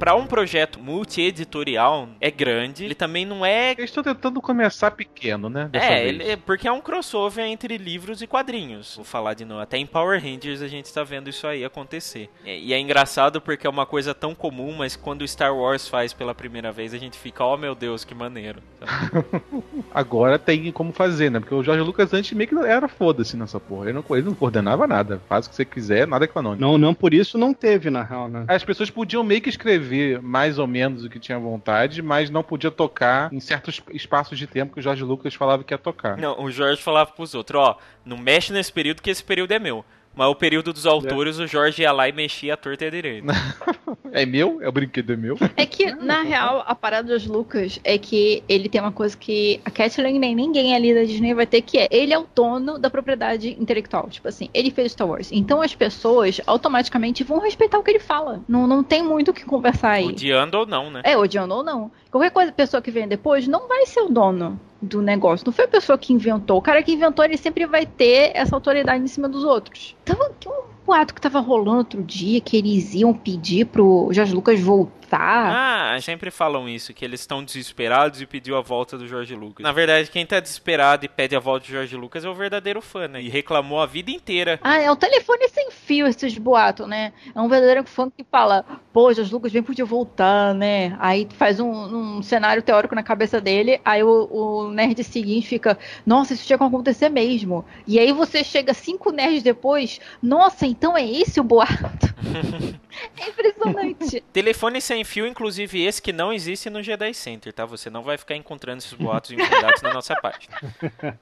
Para 0.00 0.14
um 0.14 0.26
projeto 0.26 0.80
multi-editorial 0.80 2.08
é 2.18 2.30
grande. 2.30 2.86
Ele 2.86 2.94
também 2.94 3.26
não 3.26 3.44
é. 3.44 3.72
Eles 3.72 3.90
estão 3.90 4.02
tentando 4.02 4.40
começar 4.40 4.92
pequeno, 4.92 5.50
né? 5.50 5.68
É, 5.74 6.08
ele, 6.08 6.38
porque 6.38 6.66
é 6.66 6.72
um 6.72 6.80
crossover 6.80 7.44
entre 7.44 7.76
livros 7.76 8.22
e 8.22 8.26
quadrinhos. 8.26 8.96
Vou 8.96 9.04
falar 9.04 9.34
de 9.34 9.44
novo. 9.44 9.60
Até 9.60 9.76
em 9.76 9.84
Power 9.84 10.18
Rangers 10.18 10.62
a 10.62 10.68
gente 10.68 10.86
está 10.86 11.04
vendo 11.04 11.28
isso 11.28 11.46
aí 11.46 11.62
acontecer. 11.62 12.30
E 12.46 12.72
é 12.72 12.80
engraçado 12.80 13.42
porque 13.42 13.66
é 13.66 13.70
uma 13.70 13.84
coisa 13.84 14.14
tão 14.14 14.34
comum, 14.34 14.74
mas 14.74 14.96
quando 14.96 15.28
Star 15.28 15.54
Wars 15.54 15.86
faz 15.86 16.14
pela 16.14 16.34
primeira 16.34 16.72
vez, 16.72 16.94
a 16.94 16.98
gente 16.98 17.18
fica, 17.18 17.44
oh 17.44 17.58
meu 17.58 17.74
Deus, 17.74 18.02
que 18.02 18.14
maneiro. 18.14 18.62
Agora 19.92 20.38
tem 20.38 20.72
como 20.72 20.92
fazer, 20.92 21.30
né? 21.30 21.40
Porque 21.40 21.54
o 21.54 21.62
Jorge 21.62 21.82
Lucas 21.82 22.14
antes 22.14 22.32
meio 22.32 22.48
que 22.48 22.56
era 22.56 22.88
foda-se 22.88 23.36
nessa 23.36 23.60
porra. 23.60 23.90
Ele 23.90 23.92
não, 23.92 24.16
ele 24.16 24.26
não 24.26 24.34
coordenava 24.34 24.86
nada. 24.86 25.20
Faz 25.28 25.44
o 25.44 25.50
que 25.50 25.56
você 25.56 25.64
quiser, 25.66 26.06
nada 26.06 26.24
é 26.24 26.28
canônico. 26.28 26.62
Não, 26.62 26.78
não 26.78 26.94
por 26.94 27.12
isso 27.12 27.36
não 27.36 27.52
teve, 27.52 27.90
na 27.90 28.02
real, 28.02 28.28
né? 28.28 28.46
As 28.48 28.64
pessoas 28.64 28.88
podiam 28.88 29.22
meio 29.22 29.42
que 29.42 29.50
escrever 29.50 29.89
escrever 29.90 30.22
mais 30.22 30.58
ou 30.58 30.66
menos 30.66 31.04
o 31.04 31.10
que 31.10 31.18
tinha 31.18 31.38
vontade, 31.38 32.00
mas 32.00 32.30
não 32.30 32.42
podia 32.42 32.70
tocar 32.70 33.32
em 33.32 33.40
certos 33.40 33.82
espaços 33.92 34.38
de 34.38 34.46
tempo 34.46 34.72
que 34.74 34.80
o 34.80 34.82
Jorge 34.82 35.02
Lucas 35.02 35.34
falava 35.34 35.64
que 35.64 35.74
ia 35.74 35.78
tocar. 35.78 36.16
Não, 36.16 36.42
o 36.42 36.50
Jorge 36.50 36.80
falava 36.80 37.10
pros 37.10 37.34
outros, 37.34 37.60
ó, 37.60 37.78
não 38.04 38.16
mexe 38.16 38.52
nesse 38.52 38.72
período 38.72 39.02
que 39.02 39.10
esse 39.10 39.22
período 39.22 39.52
é 39.52 39.58
meu. 39.58 39.84
Mas 40.14 40.28
o 40.28 40.34
período 40.34 40.72
dos 40.72 40.86
autores, 40.86 41.38
é. 41.38 41.44
o 41.44 41.46
Jorge 41.46 41.82
ia 41.82 41.92
lá 41.92 42.08
e 42.08 42.12
mexia 42.12 42.54
a 42.54 42.56
torta 42.56 42.84
e 42.84 42.88
a 42.88 42.90
direita. 42.90 43.32
é 44.12 44.26
meu? 44.26 44.60
É 44.60 44.68
o 44.68 44.72
brinquedo 44.72 45.12
é 45.12 45.16
meu? 45.16 45.38
É 45.56 45.64
que, 45.64 45.92
na 45.92 46.22
real, 46.22 46.64
a 46.66 46.74
parada 46.74 47.12
dos 47.12 47.26
Lucas 47.26 47.78
é 47.84 47.96
que 47.96 48.42
ele 48.48 48.68
tem 48.68 48.80
uma 48.80 48.92
coisa 48.92 49.16
que 49.16 49.60
a 49.64 49.70
Kathleen 49.70 50.18
nem 50.18 50.34
ninguém 50.34 50.74
ali 50.74 50.92
da 50.92 51.04
Disney 51.04 51.32
vai 51.32 51.46
ter, 51.46 51.62
que 51.62 51.78
é 51.78 51.88
ele 51.90 52.12
é 52.12 52.18
o 52.18 52.26
dono 52.34 52.78
da 52.78 52.90
propriedade 52.90 53.56
intelectual. 53.58 54.08
Tipo 54.10 54.28
assim, 54.28 54.50
ele 54.52 54.70
fez 54.70 54.92
Star 54.92 55.08
Wars. 55.08 55.30
Então 55.32 55.62
as 55.62 55.74
pessoas 55.74 56.40
automaticamente 56.46 57.22
vão 57.22 57.38
respeitar 57.38 57.78
o 57.78 57.82
que 57.82 57.92
ele 57.92 58.00
fala. 58.00 58.42
Não, 58.48 58.66
não 58.66 58.82
tem 58.82 59.02
muito 59.02 59.30
o 59.30 59.34
que 59.34 59.44
conversar 59.44 59.92
aí. 59.92 60.06
Odiando 60.06 60.58
ou 60.58 60.66
não, 60.66 60.90
né? 60.90 61.02
É, 61.04 61.16
odiando 61.16 61.54
ou 61.54 61.62
não. 61.62 61.90
Qualquer 62.10 62.30
coisa, 62.30 62.52
pessoa 62.52 62.82
que 62.82 62.90
vem 62.90 63.06
depois 63.06 63.46
não 63.46 63.68
vai 63.68 63.86
ser 63.86 64.00
o 64.00 64.08
dono 64.08 64.60
do 64.80 65.02
negócio. 65.02 65.44
Não 65.46 65.52
foi 65.52 65.64
a 65.64 65.68
pessoa 65.68 65.98
que 65.98 66.12
inventou. 66.12 66.58
O 66.58 66.62
cara 66.62 66.82
que 66.82 66.92
inventou, 66.92 67.24
ele 67.24 67.36
sempre 67.36 67.66
vai 67.66 67.84
ter 67.84 68.32
essa 68.34 68.54
autoridade 68.54 69.02
em 69.02 69.08
cima 69.08 69.28
dos 69.28 69.44
outros. 69.44 69.96
Então, 70.02 70.16
um 70.46 70.62
boato 70.86 71.14
que 71.14 71.20
tava 71.20 71.40
rolando 71.40 71.78
outro 71.78 72.02
dia, 72.02 72.40
que 72.40 72.56
eles 72.56 72.94
iam 72.94 73.12
pedir 73.12 73.66
pro 73.66 74.08
Jorge 74.12 74.34
Lucas 74.34 74.60
voltar 74.60 74.99
ah, 75.18 75.98
sempre 76.00 76.30
falam 76.30 76.68
isso, 76.68 76.94
que 76.94 77.04
eles 77.04 77.20
estão 77.20 77.44
desesperados 77.44 78.20
e 78.20 78.26
pediu 78.26 78.56
a 78.56 78.60
volta 78.60 78.96
do 78.96 79.06
Jorge 79.06 79.34
Lucas. 79.34 79.62
Na 79.62 79.72
verdade, 79.72 80.10
quem 80.10 80.24
tá 80.24 80.40
desesperado 80.40 81.04
e 81.04 81.08
pede 81.08 81.34
a 81.34 81.40
volta 81.40 81.66
do 81.66 81.72
Jorge 81.72 81.96
Lucas 81.96 82.24
é 82.24 82.28
o 82.28 82.34
verdadeiro 82.34 82.80
fã, 82.80 83.08
né? 83.08 83.22
E 83.22 83.28
reclamou 83.28 83.80
a 83.80 83.86
vida 83.86 84.10
inteira. 84.10 84.58
Ah, 84.62 84.78
é 84.78 84.90
o 84.90 84.96
telefone 84.96 85.48
sem 85.48 85.70
fio 85.70 86.06
esses 86.06 86.36
boatos, 86.38 86.86
né? 86.86 87.12
É 87.34 87.40
um 87.40 87.48
verdadeiro 87.48 87.84
fã 87.84 88.10
que 88.10 88.24
fala, 88.30 88.64
pô, 88.92 89.12
Jorge 89.12 89.32
Lucas 89.32 89.52
bem 89.52 89.62
podia 89.62 89.84
voltar, 89.84 90.54
né? 90.54 90.96
Aí 90.98 91.26
faz 91.36 91.60
um, 91.60 91.70
um 91.70 92.22
cenário 92.22 92.62
teórico 92.62 92.94
na 92.94 93.02
cabeça 93.02 93.40
dele, 93.40 93.80
aí 93.84 94.02
o, 94.02 94.28
o 94.30 94.70
nerd 94.70 95.02
seguinte 95.04 95.48
fica, 95.48 95.78
nossa, 96.06 96.34
isso 96.34 96.46
tinha 96.46 96.58
que 96.58 96.64
acontecer 96.64 97.08
mesmo. 97.08 97.64
E 97.86 97.98
aí 97.98 98.12
você 98.12 98.44
chega 98.44 98.74
cinco 98.74 99.10
nerds 99.10 99.42
depois, 99.42 100.00
nossa, 100.22 100.66
então 100.66 100.96
é 100.96 101.04
esse 101.04 101.40
o 101.40 101.44
boato. 101.44 102.14
é 103.18 103.28
impressionante. 103.28 104.20
telefone 104.32 104.80
sem 104.80 105.04
fio, 105.04 105.26
inclusive 105.26 105.82
esse 105.82 106.00
que 106.00 106.12
não 106.12 106.32
existe 106.32 106.70
no 106.70 106.82
Jedi 106.82 107.12
Center, 107.14 107.52
tá? 107.52 107.64
Você 107.66 107.90
não 107.90 108.02
vai 108.02 108.18
ficar 108.18 108.36
encontrando 108.36 108.78
esses 108.78 108.92
boatos 108.92 109.32
infundados 109.32 109.82
na 109.82 109.92
nossa 109.92 110.14
página. 110.16 110.56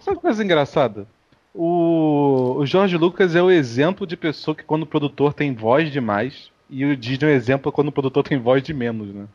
Sabe 0.00 0.16
uma 0.16 0.20
coisa 0.20 0.42
engraçada? 0.42 1.06
O, 1.54 2.56
o 2.58 2.66
Jorge 2.66 2.96
Lucas 2.96 3.36
é 3.36 3.42
o 3.42 3.50
exemplo 3.50 4.06
de 4.06 4.16
pessoa 4.16 4.54
que 4.54 4.64
quando 4.64 4.84
o 4.84 4.86
produtor 4.86 5.34
tem 5.34 5.54
voz 5.54 5.92
demais, 5.92 6.50
e 6.70 6.84
o 6.84 6.96
Disney 6.96 7.28
é 7.28 7.32
o 7.32 7.36
exemplo 7.36 7.70
quando 7.70 7.88
o 7.88 7.92
produtor 7.92 8.22
tem 8.22 8.38
voz 8.38 8.62
de 8.62 8.72
menos, 8.72 9.14
né? 9.14 9.26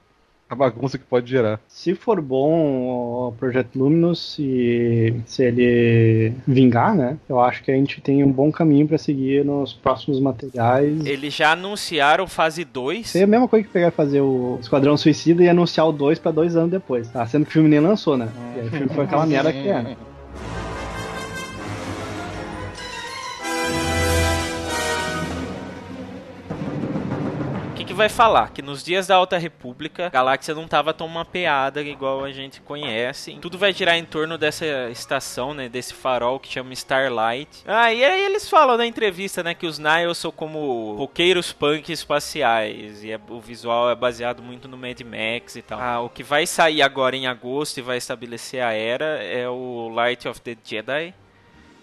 A 0.50 0.56
bagunça 0.56 0.98
que 0.98 1.04
pode 1.04 1.30
gerar. 1.30 1.60
Se 1.68 1.94
for 1.94 2.22
bom 2.22 3.28
o 3.28 3.34
Projeto 3.38 3.76
Luminous 3.76 4.38
e 4.40 5.14
se 5.26 5.44
ele 5.44 6.34
vingar, 6.48 6.96
né? 6.96 7.18
Eu 7.28 7.40
acho 7.40 7.64
que 7.64 7.72
a 7.72 7.74
gente 7.74 8.00
tem 8.02 8.24
um 8.24 8.32
bom 8.32 8.52
caminho 8.52 8.88
para 8.88 8.98
seguir 8.98 9.44
nos 9.44 9.74
próximos 9.74 10.20
materiais. 10.20 11.06
Eles 11.06 11.34
já 11.34 11.52
anunciaram 11.52 12.28
fase 12.28 12.64
2. 12.64 13.16
É 13.16 13.24
a 13.24 13.28
mesma 13.28 13.48
coisa 13.48 13.66
que 13.66 13.72
pegar 13.72 13.92
fazer 13.92 14.22
o 14.22 14.58
Esquadrão 14.62 14.96
Suicida 14.96 15.44
e 15.44 15.50
anunciar 15.50 15.88
o 15.88 15.92
2 15.92 16.20
para 16.20 16.32
dois 16.32 16.56
anos 16.56 16.72
depois, 16.72 17.10
tá? 17.10 17.26
Sendo 17.28 17.44
que 17.46 17.50
o 17.50 17.54
filme 17.54 17.70
nem 17.70 17.80
lançou, 17.80 18.18
né? 18.18 18.30
E 18.56 18.60
aí 18.62 18.68
o 18.68 18.72
filme 18.72 18.90
foi 18.90 19.04
aquela 19.04 19.26
merda 19.26 19.52
que 19.52 19.68
é. 19.68 19.96
Vai 27.98 28.10
falar 28.10 28.52
que 28.52 28.62
nos 28.62 28.84
dias 28.84 29.08
da 29.08 29.16
Alta 29.16 29.40
República, 29.40 30.06
a 30.06 30.10
galáxia 30.10 30.54
não 30.54 30.66
estava 30.66 30.94
tão 30.94 31.08
mapeada 31.08 31.82
igual 31.82 32.24
a 32.24 32.32
gente 32.32 32.62
conhece. 32.62 33.38
Tudo 33.42 33.58
vai 33.58 33.74
girar 33.74 33.98
em 33.98 34.06
torno 34.06 34.38
dessa 34.38 34.66
estação, 34.92 35.54
né, 35.54 35.68
desse 35.68 35.96
farol 35.96 36.40
que 36.40 36.48
chama 36.48 36.74
Starlight. 36.74 37.64
Ah, 37.66 37.92
e 37.92 38.06
aí 38.06 38.24
eles 38.24 38.48
falam 38.48 38.78
na 38.78 38.86
entrevista, 38.86 39.42
né, 39.42 39.56
que 39.56 39.66
os 39.66 39.80
Niles 39.80 40.20
são 40.20 40.32
como 40.32 40.96
roqueiros 40.96 41.52
punk 41.52 41.92
espaciais 41.92 43.04
e 43.04 43.12
é, 43.12 43.20
o 43.30 43.42
visual 43.42 43.90
é 43.90 43.96
baseado 43.96 44.44
muito 44.44 44.68
no 44.68 44.78
Mad 44.78 45.02
Max 45.02 45.56
e 45.56 45.64
tal. 45.64 45.80
Ah, 45.82 46.00
o 46.00 46.10
que 46.10 46.22
vai 46.22 46.46
sair 46.46 46.84
agora 46.84 47.16
em 47.16 47.26
agosto 47.26 47.80
e 47.80 47.82
vai 47.82 47.98
estabelecer 47.98 48.62
a 48.62 48.74
era 48.74 49.24
é 49.24 49.50
o 49.50 49.90
Light 49.90 50.28
of 50.28 50.40
the 50.42 50.56
Jedi, 50.64 51.16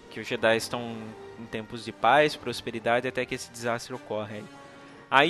que 0.09 0.21
os 0.21 0.27
Jedi 0.27 0.55
estão 0.55 0.95
em 1.37 1.45
tempos 1.45 1.83
de 1.83 1.91
paz, 1.91 2.37
prosperidade 2.37 3.05
até 3.05 3.25
que 3.25 3.35
esse 3.35 3.51
desastre 3.51 3.93
ocorre. 3.93 4.37
Aí 4.37 4.64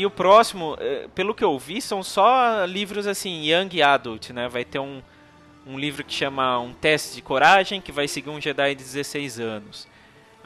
o 0.06 0.10
próximo, 0.10 0.76
eh, 0.80 1.08
pelo 1.14 1.36
que 1.36 1.44
eu 1.44 1.60
vi, 1.60 1.80
são 1.80 2.02
só 2.02 2.66
livros 2.66 3.06
assim, 3.06 3.44
Young 3.46 3.82
Adult, 3.82 4.32
né? 4.32 4.48
Vai 4.48 4.66
ter 4.66 4.80
um, 4.80 5.02
um 5.68 5.78
livro 5.78 6.04
que 6.04 6.14
chama 6.14 6.60
Um 6.60 6.74
Teste 6.74 7.16
de 7.16 7.22
Coragem, 7.22 7.80
que 7.80 7.92
vai 7.92 8.08
seguir 8.08 8.30
um 8.30 8.42
Jedi 8.42 8.74
de 8.74 8.84
16 8.84 9.40
anos. 9.40 9.88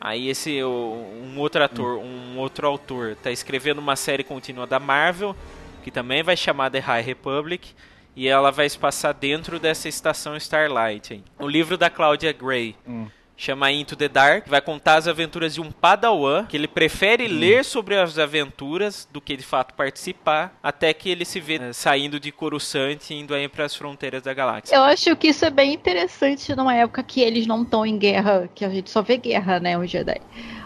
Aí 0.02 0.28
esse 0.30 0.64
um 0.64 1.38
outro 1.38 1.64
ator, 1.64 2.00
um 2.00 2.38
outro 2.38 2.68
autor, 2.68 3.16
tá 3.16 3.32
escrevendo 3.32 3.80
uma 3.80 3.96
série 3.96 4.24
contínua 4.24 4.66
da 4.68 4.80
Marvel, 4.80 5.36
que 5.84 5.92
também 5.92 6.24
vai 6.24 6.36
chamar 6.36 6.70
The 6.70 6.80
High 6.80 7.02
Republic, 7.02 7.74
e 8.16 8.28
ela 8.28 8.52
vai 8.52 8.68
se 8.70 8.78
passar 8.78 9.14
dentro 9.14 9.60
dessa 9.60 9.88
estação 9.88 10.36
Starlight. 10.36 11.14
Hein? 11.14 11.24
O 11.38 11.48
livro 11.48 11.78
da 11.78 11.90
Claudia 11.90 12.34
Gray. 12.34 12.76
Hum. 12.88 13.08
Chama 13.40 13.72
Into 13.72 13.96
the 13.96 14.10
Dark, 14.10 14.48
vai 14.50 14.60
contar 14.60 14.96
as 14.96 15.08
aventuras 15.08 15.54
de 15.54 15.62
um 15.62 15.72
padawan 15.72 16.46
que 16.46 16.58
ele 16.58 16.68
prefere 16.68 17.26
ler 17.26 17.64
sobre 17.64 17.96
as 17.98 18.20
aventuras 18.20 19.08
do 19.10 19.22
que 19.22 19.38
de 19.38 19.44
fato 19.44 19.74
participar, 19.76 20.54
até 20.62 20.94
que 20.94 21.10
ele 21.10 21.24
se 21.24 21.40
vê 21.40 21.56
eh, 21.56 21.72
saindo 21.72 22.20
de 22.20 22.34
Coruscant 22.34 23.10
e 23.10 23.14
indo 23.14 23.34
aí 23.34 23.48
para 23.48 23.64
as 23.64 23.74
fronteiras 23.74 24.22
da 24.24 24.34
galáxia. 24.34 24.76
Eu 24.76 24.84
acho 24.84 25.16
que 25.16 25.30
isso 25.30 25.46
é 25.46 25.50
bem 25.50 25.74
interessante 25.74 26.54
numa 26.54 26.76
época 26.76 27.02
que 27.02 27.22
eles 27.22 27.48
não 27.48 27.62
estão 27.62 27.86
em 27.86 27.98
guerra, 27.98 28.50
que 28.54 28.66
a 28.66 28.70
gente 28.70 28.90
só 28.90 29.02
vê 29.02 29.16
guerra, 29.16 29.58
né, 29.58 29.78
os 29.78 29.90
Jedi. 29.90 30.20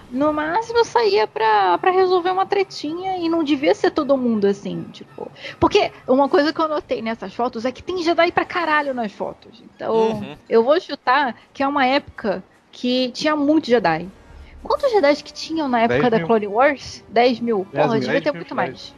No 0.10 0.34
máximo 0.34 0.84
saía 0.84 1.28
pra, 1.28 1.78
pra 1.78 1.92
resolver 1.92 2.32
uma 2.32 2.46
tretinha 2.46 3.18
e 3.18 3.30
não 3.30 3.44
devia 3.44 3.76
ser 3.76 3.92
todo 3.92 4.18
mundo 4.18 4.46
assim, 4.46 4.84
tipo. 4.92 5.32
Porque 5.60 5.92
uma 6.08 6.28
coisa 6.28 6.52
que 6.52 6.60
eu 6.60 6.68
notei 6.68 7.02
nessas 7.04 7.34
fotos 7.36 7.66
é 7.66 7.72
que 7.72 7.84
tem 7.84 8.02
Jedi 8.04 8.32
pra 8.32 8.46
caralho 8.46 8.94
nas 8.96 9.12
fotos. 9.12 9.62
Então, 9.76 9.94
Uhum. 9.96 10.36
eu 10.50 10.64
vou 10.64 10.80
chutar 10.80 11.36
que 11.54 11.62
é 11.64 11.68
uma 11.68 11.86
época 11.86 12.44
que 12.74 13.12
tinha 13.12 13.36
muito 13.36 13.68
Jedi. 13.68 14.10
Quantos 14.62 14.92
Jedi 14.92 15.24
que 15.24 15.32
tinham 15.32 15.70
na 15.70 15.82
época 15.82 16.10
10 16.10 16.12
da 16.12 16.18
mil. 16.18 16.28
Clone 16.28 16.48
Wars? 16.48 17.04
10 17.08 17.40
mil. 17.40 17.68
10 17.72 17.86
Porra, 17.86 17.88
mil, 17.94 18.00
devia 18.02 18.14
10 18.20 18.24
ter 18.24 18.34
muito 18.34 18.56
mais. 18.56 18.94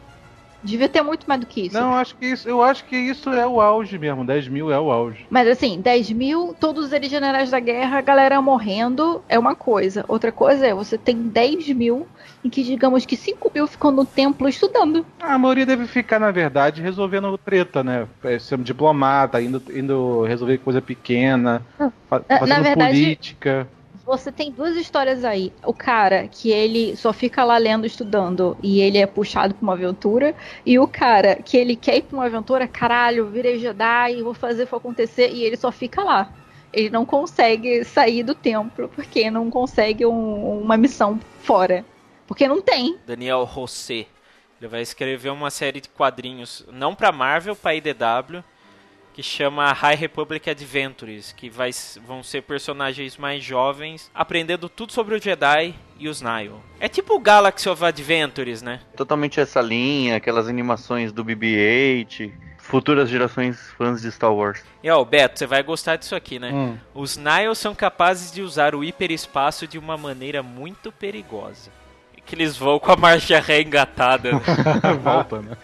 Devia 0.65 0.89
ter 0.89 1.01
muito 1.03 1.25
mais 1.27 1.39
do 1.39 1.45
que 1.45 1.67
isso. 1.67 1.77
Não, 1.79 1.93
acho 1.95 2.15
que 2.15 2.25
isso, 2.25 2.49
eu 2.49 2.61
acho 2.61 2.83
que 2.85 2.95
isso 2.97 3.29
é 3.29 3.45
o 3.45 3.61
auge 3.61 3.97
mesmo. 3.99 4.25
10 4.25 4.47
mil 4.47 4.71
é 4.71 4.79
o 4.79 4.91
auge. 4.91 5.25
Mas 5.29 5.47
assim, 5.47 5.79
10 5.79 6.11
mil, 6.11 6.55
todos 6.59 6.91
eles 6.91 7.09
generais 7.09 7.51
da 7.51 7.59
guerra, 7.59 7.99
a 7.99 8.01
galera 8.01 8.41
morrendo 8.41 9.23
é 9.29 9.37
uma 9.37 9.55
coisa. 9.55 10.03
Outra 10.07 10.31
coisa 10.31 10.65
é 10.65 10.73
você 10.73 10.97
tem 10.97 11.15
10 11.15 11.69
mil 11.69 12.07
em 12.43 12.49
que 12.49 12.63
digamos 12.63 13.05
que 13.05 13.15
5 13.15 13.51
mil 13.53 13.67
ficam 13.67 13.91
no 13.91 14.05
templo 14.05 14.47
estudando. 14.49 15.05
A 15.21 15.37
maioria 15.37 15.65
deve 15.65 15.85
ficar, 15.87 16.19
na 16.19 16.31
verdade, 16.31 16.81
resolvendo 16.81 17.37
treta, 17.37 17.83
né? 17.83 18.07
É, 18.23 18.37
Sendo 18.39 18.63
diplomata, 18.63 19.41
indo, 19.41 19.61
indo 19.73 20.23
resolver 20.23 20.57
coisa 20.59 20.81
pequena, 20.81 21.61
Na- 21.79 21.91
fazendo 22.09 22.47
na 22.47 22.59
verdade- 22.59 22.93
política. 23.03 23.67
Você 24.05 24.31
tem 24.31 24.51
duas 24.51 24.75
histórias 24.75 25.23
aí. 25.25 25.51
O 25.63 25.73
cara 25.73 26.27
que 26.27 26.51
ele 26.51 26.95
só 26.95 27.11
fica 27.11 27.43
lá 27.43 27.57
lendo, 27.57 27.87
estudando, 27.87 28.55
e 28.61 28.79
ele 28.79 28.99
é 28.99 29.07
puxado 29.07 29.55
pra 29.55 29.63
uma 29.63 29.73
aventura. 29.73 30.35
E 30.63 30.77
o 30.77 30.87
cara 30.87 31.37
que 31.37 31.57
ele 31.57 31.75
quer 31.75 31.97
ir 31.97 32.03
pra 32.03 32.17
uma 32.17 32.25
aventura, 32.25 32.67
caralho, 32.67 33.27
virei 33.27 33.57
Jedi, 33.57 34.21
vou 34.21 34.33
fazer 34.35 34.67
for 34.67 34.77
acontecer, 34.77 35.31
e 35.31 35.43
ele 35.43 35.57
só 35.57 35.71
fica 35.71 36.03
lá. 36.03 36.31
Ele 36.71 36.89
não 36.89 37.05
consegue 37.05 37.83
sair 37.83 38.21
do 38.21 38.35
templo, 38.35 38.89
porque 38.89 39.31
não 39.31 39.49
consegue 39.49 40.05
um- 40.05 40.61
uma 40.61 40.77
missão 40.77 41.19
fora. 41.39 41.83
Porque 42.27 42.47
não 42.47 42.61
tem. 42.61 42.97
Daniel 43.07 43.49
José. 43.51 44.05
Ele 44.61 44.69
vai 44.69 44.81
escrever 44.81 45.29
uma 45.31 45.49
série 45.49 45.81
de 45.81 45.89
quadrinhos, 45.89 46.65
não 46.71 46.93
pra 46.95 47.11
Marvel, 47.11 47.55
pra 47.55 47.75
IDW, 47.75 48.43
que 49.15 49.23
chama 49.23 49.71
High 49.71 49.95
Republic 49.95 50.49
Adventures, 50.49 51.31
que 51.31 51.49
vai, 51.49 51.71
vão 52.05 52.21
ser 52.21 52.41
personagens 52.41 53.15
mais 53.15 53.41
jovens, 53.41 54.11
aprendendo 54.13 54.67
tudo 54.67 54.91
sobre 54.91 55.15
o 55.15 55.21
Jedi 55.21 55.73
e 55.97 56.09
os 56.09 56.21
Nihil. 56.21 56.59
É 56.81 56.89
tipo 56.89 57.15
o 57.15 57.19
Galaxy 57.19 57.69
of 57.69 57.81
Adventures, 57.85 58.61
né? 58.61 58.81
Totalmente 58.97 59.39
essa 59.39 59.61
linha, 59.61 60.17
aquelas 60.17 60.49
animações 60.49 61.13
do 61.13 61.23
BB-8, 61.23 62.29
futuras 62.57 63.07
gerações 63.07 63.57
fãs 63.77 64.01
de 64.01 64.11
Star 64.11 64.33
Wars. 64.33 64.61
E 64.83 64.89
ó, 64.89 65.01
Beto, 65.05 65.39
você 65.39 65.47
vai 65.47 65.63
gostar 65.63 65.95
disso 65.95 66.13
aqui, 66.13 66.37
né? 66.37 66.51
Hum. 66.51 66.77
Os 66.93 67.15
Nihil 67.15 67.55
são 67.55 67.73
capazes 67.73 68.33
de 68.33 68.41
usar 68.41 68.75
o 68.75 68.83
hiperespaço 68.83 69.65
de 69.65 69.79
uma 69.79 69.95
maneira 69.95 70.43
muito 70.43 70.91
perigosa. 70.91 71.71
Que 72.25 72.35
eles 72.35 72.57
vão 72.57 72.79
com 72.79 72.91
a 72.91 72.97
marcha 72.97 73.39
ré 73.39 73.61
engatada. 73.61 74.33
né? 74.33 74.41
Volta, 75.01 75.41
né? 75.41 75.55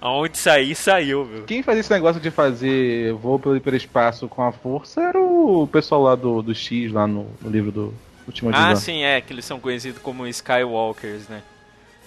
Aonde 0.00 0.38
sair, 0.38 0.74
saiu, 0.74 1.24
viu? 1.24 1.44
Quem 1.44 1.62
fazia 1.62 1.80
esse 1.80 1.90
negócio 1.90 2.20
de 2.20 2.30
fazer 2.30 3.12
voo 3.14 3.38
pelo 3.38 3.56
hiperespaço 3.56 4.28
com 4.28 4.42
a 4.42 4.52
força 4.52 5.02
era 5.02 5.20
o 5.20 5.66
pessoal 5.66 6.02
lá 6.02 6.14
do, 6.14 6.40
do 6.40 6.54
X, 6.54 6.92
lá 6.92 7.06
no, 7.06 7.26
no 7.40 7.50
livro 7.50 7.72
do 7.72 7.94
Último 8.28 8.50
Ah, 8.52 8.76
sim, 8.76 9.02
é, 9.02 9.20
que 9.22 9.32
eles 9.32 9.46
são 9.46 9.58
conhecidos 9.58 10.02
como 10.02 10.26
Skywalkers, 10.26 11.28
né? 11.28 11.42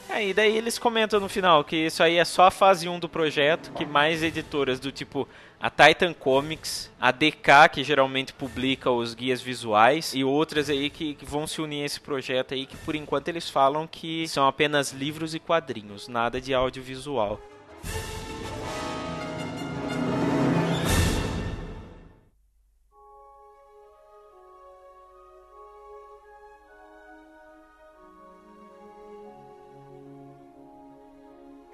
Aí 0.08 0.34
daí 0.34 0.56
eles 0.56 0.78
comentam 0.78 1.20
no 1.20 1.28
final 1.28 1.64
que 1.64 1.76
isso 1.76 2.04
aí 2.04 2.18
é 2.18 2.26
só 2.26 2.44
a 2.44 2.52
fase 2.52 2.88
1 2.88 3.00
do 3.00 3.10
projeto, 3.10 3.72
que 3.72 3.86
mais 3.86 4.22
editoras 4.22 4.80
do 4.80 4.92
tipo 4.92 5.28
a 5.60 5.70
Titan 5.70 6.14
Comics, 6.14 6.92
a 7.00 7.12
DK, 7.12 7.70
que 7.72 7.84
geralmente 7.84 8.34
publica 8.34 8.92
os 8.92 9.14
guias 9.14 9.42
visuais, 9.42 10.14
e 10.14 10.24
outras 10.24 10.70
aí 10.70 10.90
que, 10.90 11.16
que 11.16 11.26
vão 11.26 11.48
se 11.48 11.62
unir 11.62 11.84
a 11.84 11.86
esse 11.86 12.00
projeto 12.00 12.54
aí, 12.54 12.66
que 12.66 12.76
por 12.78 12.94
enquanto 12.96 13.30
eles 13.30 13.50
falam 13.50 13.88
que 13.88 14.28
são 14.28 14.46
apenas 14.48 14.92
livros 14.92 15.34
e 15.34 15.40
quadrinhos, 15.40 16.08
nada 16.08 16.42
de 16.42 16.54
audiovisual. 16.54 17.40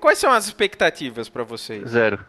Quais 0.07 0.19
são 0.19 0.31
as 0.31 0.47
expectativas 0.47 1.27
pra 1.27 1.43
vocês? 1.43 1.89
Zero. 1.89 2.23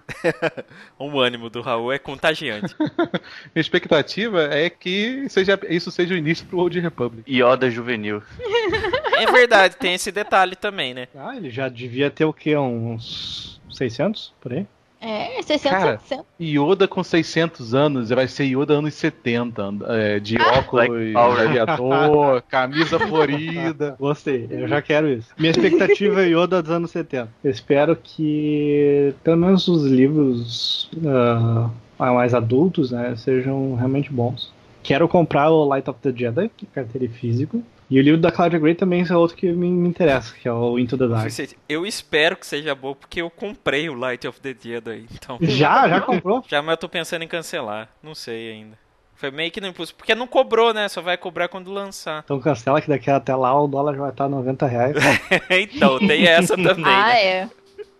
O 0.99 1.21
ânimo 1.21 1.49
do 1.49 1.61
Raul 1.61 1.93
é 1.93 1.99
contagiante. 1.99 2.75
Minha 3.55 3.61
expectativa 3.61 4.43
é 4.53 4.69
que 4.69 5.29
seja, 5.29 5.57
isso 5.69 5.91
seja 5.93 6.13
o 6.13 6.17
início 6.17 6.45
pro 6.45 6.59
Old 6.59 6.81
Republic. 6.81 7.31
Yoda 7.31 7.71
juvenil. 7.71 8.21
é 9.23 9.33
verdade, 9.33 9.77
tem 9.77 9.95
esse 9.95 10.11
detalhe 10.13 10.57
também, 10.57 10.95
né? 10.95 11.09
Ah, 11.17 11.37
ele 11.37 11.51
já 11.51 11.69
devia 11.69 12.11
ter 12.11 12.25
o 12.25 12.33
quê? 12.33 12.57
Uns 12.57 13.61
600 13.71 14.33
por 14.41 14.53
aí? 14.53 14.67
É, 15.01 15.41
600, 15.43 15.63
Cara, 15.79 15.99
700. 16.01 16.27
Yoda 16.41 16.89
com 16.89 17.05
600 17.05 17.73
anos, 17.73 18.11
vai 18.11 18.27
ser 18.27 18.47
Yoda 18.47 18.75
anos 18.75 18.95
70, 18.95 19.71
é, 19.87 20.19
de 20.19 20.37
Ah! 20.37 20.59
óculos, 20.59 20.89
aviador, 21.15 22.43
camisa 22.49 22.99
florida. 23.07 23.95
Gostei, 23.99 24.49
eu 24.51 24.67
já 24.67 24.83
quero 24.83 25.09
isso. 25.09 25.29
Minha 25.39 25.53
expectativa 25.53 26.23
é 26.23 26.31
Yoda 26.31 26.61
dos 26.61 26.73
anos 26.73 26.91
70. 26.91 27.29
Eu 27.45 27.51
espero 27.51 27.95
que 27.95 29.15
pelo 29.23 29.37
menos 29.37 29.69
os 29.69 29.85
livros 29.87 30.91
ah, 31.07 31.71
mais 32.13 32.35
adultos 32.35 32.91
né, 32.91 33.15
sejam 33.17 33.77
realmente 33.77 34.13
bons. 34.13 34.53
Quero 34.83 35.07
comprar 35.07 35.49
o 35.51 35.65
Light 35.65 35.89
of 35.89 36.01
the 36.01 36.13
Jedi, 36.13 36.51
que 36.57 36.67
é 36.67 36.75
carteira 36.75 37.09
físico. 37.13 37.63
E 37.91 37.99
o 37.99 38.03
livro 38.03 38.21
da 38.21 38.31
Claudia 38.31 38.59
Gray 38.59 38.75
também 38.75 39.05
é 39.09 39.17
outro 39.17 39.37
que 39.37 39.51
me, 39.51 39.71
me 39.71 39.89
interessa, 39.89 40.35
que 40.35 40.47
é 40.47 40.53
o 40.53 40.79
Into 40.79 40.99
the 40.99 41.09
Dark. 41.09 41.31
Eu 41.69 41.87
espero 41.87 42.37
que 42.37 42.47
seja 42.47 42.75
bom, 42.75 42.95
porque 42.95 43.23
eu 43.23 43.31
comprei 43.31 43.89
o 43.89 43.95
Light 43.95 44.27
of 44.27 44.41
the 44.41 44.55
Jedi, 44.61 45.07
então... 45.13 45.39
Já? 45.41 45.89
Já 45.89 46.01
comprou? 46.01 46.45
Já, 46.49 46.61
mas 46.61 46.73
eu 46.73 46.77
tô 46.77 46.89
pensando 46.89 47.23
em 47.23 47.29
cancelar. 47.29 47.89
Não 48.03 48.15
sei 48.15 48.53
ainda. 48.53 48.77
Foi 49.15 49.31
meio 49.33 49.51
que 49.51 49.61
no 49.61 49.67
impulso. 49.67 49.95
Porque 49.97 50.15
não 50.15 50.29
cobrou, 50.29 50.73
né? 50.73 50.87
Só 50.89 51.01
vai 51.03 51.17
cobrar 51.17 51.49
quando 51.49 51.73
lançar. 51.73 52.23
Então 52.25 52.39
cancela 52.39 52.81
que 52.81 52.89
daqui 52.89 53.11
até 53.11 53.35
lá 53.35 53.59
o 53.61 53.67
dólar 53.67 53.95
já 53.95 54.01
vai 54.03 54.11
estar 54.11 54.29
90 54.29 54.67
reais. 54.67 54.97
então, 55.51 55.99
tem 55.99 56.25
essa 56.27 56.55
também, 56.61 56.85
Ah, 56.85 57.09
né? 57.09 57.25
é. 57.27 57.49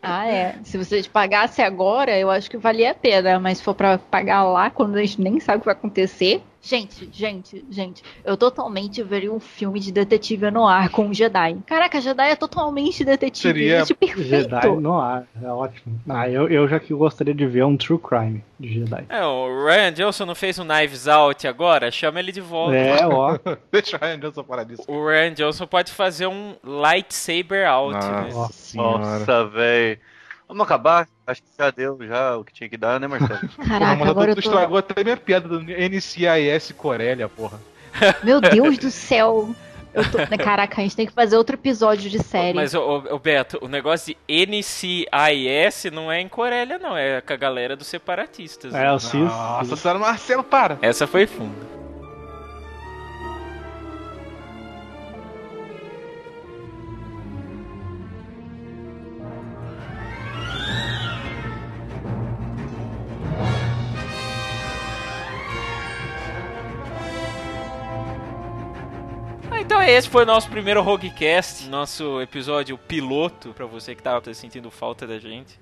Ah, 0.01 0.29
é. 0.29 0.55
Se 0.63 0.79
você 0.79 1.03
pagasse 1.13 1.61
agora, 1.61 2.17
eu 2.17 2.31
acho 2.31 2.49
que 2.49 2.57
valia 2.57 2.93
a 2.93 2.95
pena. 2.95 3.41
Mas 3.41 3.59
se 3.59 3.65
for 3.65 3.75
pra 3.75 3.99
pagar 3.99 4.45
lá, 4.45 4.71
quando 4.71 4.95
a 4.95 5.01
gente 5.01 5.21
nem 5.21 5.41
sabe 5.41 5.57
o 5.57 5.61
que 5.61 5.67
vai 5.67 5.75
acontecer. 5.75 6.41
Gente, 6.69 7.09
gente, 7.11 7.65
gente. 7.71 8.03
Eu 8.23 8.37
totalmente 8.37 9.03
veria 9.03 9.33
um 9.33 9.41
filme 9.41 9.81
de 9.81 9.91
detetive 9.91 10.51
no 10.51 10.67
ar 10.67 10.91
com 10.91 11.07
um 11.07 11.15
Jedi. 11.15 11.57
Caraca, 11.65 11.99
Jedi 11.99 12.29
é 12.29 12.37
totalmente 12.37 13.03
detetive. 13.07 13.41
Seria 13.41 13.79
Gente, 13.79 13.95
perfeito. 13.95 14.29
Jedi 14.29 14.69
no 14.77 15.01
ar, 15.01 15.27
é 15.43 15.49
ótimo. 15.49 15.99
Ah, 16.07 16.29
eu, 16.29 16.47
eu 16.47 16.69
já 16.69 16.79
que 16.79 16.93
gostaria 16.93 17.33
de 17.33 17.47
ver 17.47 17.65
um 17.65 17.75
True 17.75 17.99
Crime 17.99 18.45
de 18.61 18.81
Jedi. 18.81 19.07
É, 19.09 19.25
o 19.25 19.65
Ryan 19.65 19.93
Johnson 19.95 20.27
não 20.27 20.35
fez 20.35 20.59
um 20.59 20.65
Knives 20.67 21.09
Out 21.09 21.49
agora? 21.49 21.91
Chama 21.91 22.21
ele 22.21 22.33
de 22.33 22.43
volta. 22.43 22.77
É, 22.77 23.07
ó. 23.07 23.39
Deixa 23.73 23.97
o 23.97 24.01
Ryan 24.01 24.19
Johnson 24.19 24.45
parar 24.45 24.65
disso. 24.65 24.83
O 24.87 25.07
Ryan 25.09 25.33
Johnson 25.33 25.67
pode 25.67 25.91
fazer 25.91 26.27
um 26.27 26.55
Lightsaber 26.63 27.67
Out, 27.67 27.95
né? 27.95 28.29
Nossa 28.31 28.53
senhora. 28.53 28.99
Nossa, 28.99 29.47
velho. 29.47 29.99
Vamos 30.47 30.65
acabar? 30.65 31.09
Acho 31.29 31.43
que 31.43 31.49
já 31.59 31.71
deu 31.71 31.99
já 32.01 32.39
o 32.39 32.43
que 32.45 32.55
tinha 32.55 32.71
que 32.71 32.79
dar, 32.79 32.99
né, 32.99 33.07
Marcelo? 33.07 33.41
Caraca, 33.69 33.97
mas 33.97 34.09
agora 34.09 34.35
tu 34.35 34.39
eu 34.39 34.43
tô. 34.43 34.49
estragou 34.49 34.79
até 34.79 35.05
minha 35.05 35.17
piada 35.17 35.47
do 35.47 35.61
NCIS 35.61 36.73
Corélia, 36.75 37.29
porra. 37.29 37.61
Meu 38.25 38.41
Deus 38.41 38.79
do 38.79 38.89
céu. 38.91 39.55
Tô... 39.93 40.39
Caraca, 40.43 40.81
a 40.81 40.83
gente 40.83 40.97
tem 40.97 41.07
que 41.07 41.13
fazer 41.13 41.37
outro 41.37 41.57
episódio 41.57 42.09
de 42.09 42.19
série. 42.23 42.55
Mas, 42.55 42.75
ô, 42.75 43.19
Beto, 43.19 43.59
o 43.61 43.69
negócio 43.69 44.15
de 44.27 44.47
NCIS 44.47 45.93
não 45.93 46.11
é 46.11 46.19
em 46.19 46.29
Corélia, 46.29 46.79
não. 46.79 46.97
É 46.97 47.21
com 47.21 47.33
a 47.35 47.37
galera 47.37 47.77
dos 47.77 47.89
separatistas. 47.89 48.75
É, 48.75 48.85
né? 48.85 48.93
o 48.93 48.99
Cis. 48.99 49.13
Nossa 49.15 49.77
senhora, 49.77 49.99
Marcelo, 49.99 50.43
para! 50.43 50.79
Essa 50.81 51.07
foi 51.07 51.27
funda. 51.27 51.79
Esse 69.87 70.09
foi 70.09 70.23
o 70.23 70.27
nosso 70.27 70.49
primeiro 70.49 70.83
Roguecast, 70.83 71.69
nosso 71.69 72.21
episódio 72.21 72.77
piloto, 72.79 73.51
pra 73.55 73.67
você 73.67 73.95
que 73.95 74.03
tava 74.03 74.33
sentindo 74.35 74.71
falta 74.71 75.07
da 75.07 75.19
gente. 75.19 75.59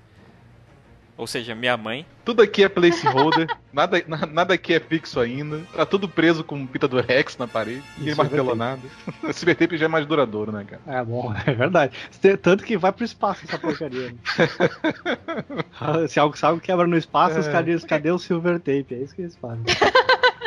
Ou 1.19 1.27
seja, 1.27 1.55
minha 1.55 1.79
mãe. 1.79 2.05
Tudo 2.27 2.43
aqui 2.43 2.63
é 2.63 2.69
placeholder, 2.69 3.47
nada, 3.73 4.03
na- 4.07 4.27
nada 4.27 4.53
aqui 4.53 4.75
é 4.75 4.81
fixo 4.81 5.19
ainda. 5.19 5.63
Tá 5.75 5.87
tudo 5.87 6.07
preso 6.07 6.45
com 6.45 6.67
pita 6.67 6.87
do 6.87 7.01
Rex 7.01 7.39
na 7.39 7.49
parede. 7.49 7.83
É 8.07 8.15
martelou 8.15 8.55
verdade. 8.55 8.83
nada. 8.83 8.83
Esse 9.31 9.47
tape 9.55 9.79
já 9.79 9.87
é 9.87 9.89
mais 9.89 10.05
duradouro, 10.05 10.53
né, 10.53 10.67
cara? 10.69 10.83
É 10.87 11.03
bom, 11.03 11.33
é 11.47 11.55
verdade. 11.55 11.97
Tanto 12.43 12.65
que 12.65 12.77
vai 12.77 12.93
pro 12.93 13.03
espaço 13.05 13.47
essa 13.49 13.59
porcaria. 13.59 14.11
né? 14.11 16.09
Se 16.09 16.21
algo 16.21 16.37
sabe 16.37 16.61
quebra 16.61 16.87
no 16.87 16.99
espaço, 16.99 17.39
os 17.39 17.47
É. 17.49 17.51
caras 17.53 17.67
dizem, 17.67 17.89
cadê 17.89 18.11
o 18.11 18.19
silver 18.19 18.59
tape? 18.59 18.87
É 18.95 18.99
isso 18.99 19.15
que 19.15 19.23
eles 19.23 19.37
fazem. 19.37 19.65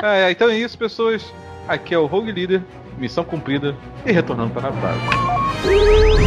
É, 0.03 0.21
é, 0.27 0.31
então 0.31 0.49
é 0.49 0.55
isso, 0.57 0.77
pessoas. 0.77 1.33
Aqui 1.67 1.95
é 1.95 1.97
o 1.97 2.05
Rogue 2.05 2.31
Leader, 2.31 2.61
missão 2.99 3.23
cumprida 3.23 3.75
e 4.05 4.11
retornando 4.11 4.53
para 4.53 4.67
a 4.67 4.71
base. 4.71 6.19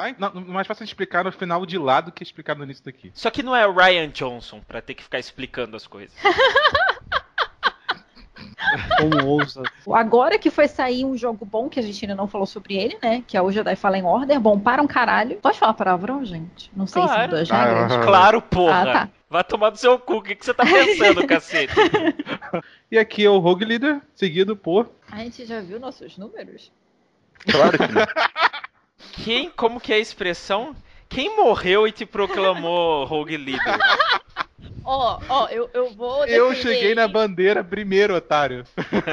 Vai? 0.00 0.16
Não, 0.18 0.32
mais 0.46 0.66
fácil 0.66 0.84
de 0.86 0.90
explicar 0.90 1.24
no 1.24 1.30
final 1.30 1.66
de 1.66 1.76
lá 1.76 2.00
do 2.00 2.10
que 2.10 2.22
explicar 2.22 2.56
no 2.56 2.64
início 2.64 2.82
daqui. 2.82 3.12
Só 3.12 3.30
que 3.30 3.42
não 3.42 3.54
é 3.54 3.66
o 3.66 3.74
Ryan 3.74 4.08
Johnson 4.08 4.60
pra 4.66 4.80
ter 4.80 4.94
que 4.94 5.02
ficar 5.02 5.18
explicando 5.18 5.76
as 5.76 5.86
coisas. 5.86 6.16
Como 8.98 9.26
ousa. 9.26 9.62
Agora 9.92 10.38
que 10.38 10.50
foi 10.50 10.68
sair 10.68 11.04
um 11.04 11.16
jogo 11.16 11.44
bom, 11.44 11.68
que 11.68 11.80
a 11.80 11.82
gente 11.82 12.04
ainda 12.04 12.14
não 12.14 12.26
falou 12.28 12.46
sobre 12.46 12.76
ele, 12.76 12.98
né? 13.02 13.22
Que 13.26 13.36
é 13.36 13.42
o 13.42 13.50
Jedi 13.50 13.74
Fallen 13.76 14.04
Order. 14.04 14.38
Bom, 14.40 14.58
para 14.58 14.82
um 14.82 14.86
caralho. 14.86 15.36
Pode 15.36 15.58
falar 15.58 15.74
palavrão, 15.74 16.24
gente? 16.24 16.70
Não 16.76 16.86
sei 16.86 17.02
Claro. 17.02 17.16
se 17.20 17.22
mudou 17.26 17.38
as 17.40 17.50
Ah, 17.50 17.64
regras. 17.64 17.92
ah, 17.92 18.00
Claro, 18.00 18.42
porra. 18.42 18.82
Ah, 18.82 18.92
tá. 18.92 19.08
Vai 19.28 19.44
tomar 19.44 19.70
do 19.70 19.78
seu 19.78 19.98
cu. 19.98 20.14
O 20.16 20.22
que, 20.22 20.34
que 20.34 20.44
você 20.44 20.52
tá 20.52 20.64
pensando, 20.64 21.24
cacete? 21.26 21.72
E 22.90 22.98
aqui 22.98 23.24
é 23.24 23.30
o 23.30 23.38
Rogue 23.38 23.64
Leader, 23.64 24.00
seguido 24.14 24.56
por. 24.56 24.90
A 25.10 25.18
gente 25.18 25.44
já 25.46 25.60
viu 25.60 25.78
nossos 25.80 26.18
números? 26.18 26.70
Claro 27.50 27.78
que 27.78 27.86
não. 27.92 28.06
Quem, 29.24 29.50
como 29.50 29.80
que 29.80 29.92
é 29.92 29.96
a 29.96 30.00
expressão? 30.00 30.74
Quem 31.08 31.36
morreu 31.36 31.86
e 31.88 31.92
te 31.92 32.04
proclamou 32.06 33.04
Rogue 33.04 33.36
Leader? 33.36 33.78
Ó, 34.84 35.20
ó, 35.28 35.48
eu, 35.48 35.70
eu 35.72 35.90
vou. 35.90 36.24
Eu 36.26 36.50
defender 36.50 36.74
cheguei 36.74 36.94
na 36.94 37.06
bandeira 37.06 37.62
primeiro, 37.62 38.14
otário. 38.14 38.64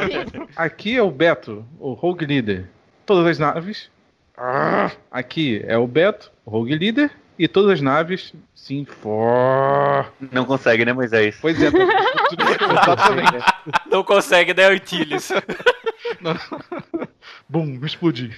Aqui 0.55 0.95
é 0.97 1.01
o 1.01 1.12
Beto, 1.12 1.65
o 1.79 1.93
Rogue 1.93 2.25
Leader. 2.25 2.67
Todas 3.05 3.27
as 3.27 3.39
naves. 3.39 3.89
Ah, 4.36 4.91
Aqui 5.12 5.63
é 5.67 5.77
o 5.77 5.88
Beto, 5.88 6.31
o 6.45 6.51
Rogue 6.51 6.77
Leader. 6.77 7.12
E 7.39 7.47
todas 7.47 7.73
as 7.73 7.81
naves. 7.81 8.33
Sim, 8.55 8.83
for. 8.83 10.12
Não 10.31 10.43
consegue, 10.43 10.83
né, 10.83 10.91
Moisés? 10.91 11.38
Pois 11.39 11.62
é, 11.62 11.67
exatamente. 11.67 13.45
Não 13.91 14.03
consegue, 14.03 14.53
né, 14.55 14.65
Artilhos? 14.65 15.29
Bum, 17.47 17.79
explodi. 17.86 18.36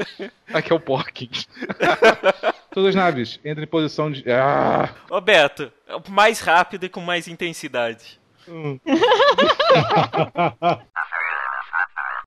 Aqui 0.52 0.72
é 0.72 0.74
o 0.74 0.80
Porking. 0.80 1.30
Todas 2.78 2.90
as 2.90 2.94
naves 2.94 3.40
entram 3.44 3.64
em 3.64 3.66
posição 3.66 4.10
de. 4.10 4.24
Ah, 4.30 4.88
Ô, 5.10 5.20
Beto, 5.20 5.72
mais 6.08 6.38
rápido 6.40 6.84
e 6.84 6.88
com 6.88 7.00
mais 7.00 7.26
intensidade. 7.26 8.20
hum. 8.46 8.78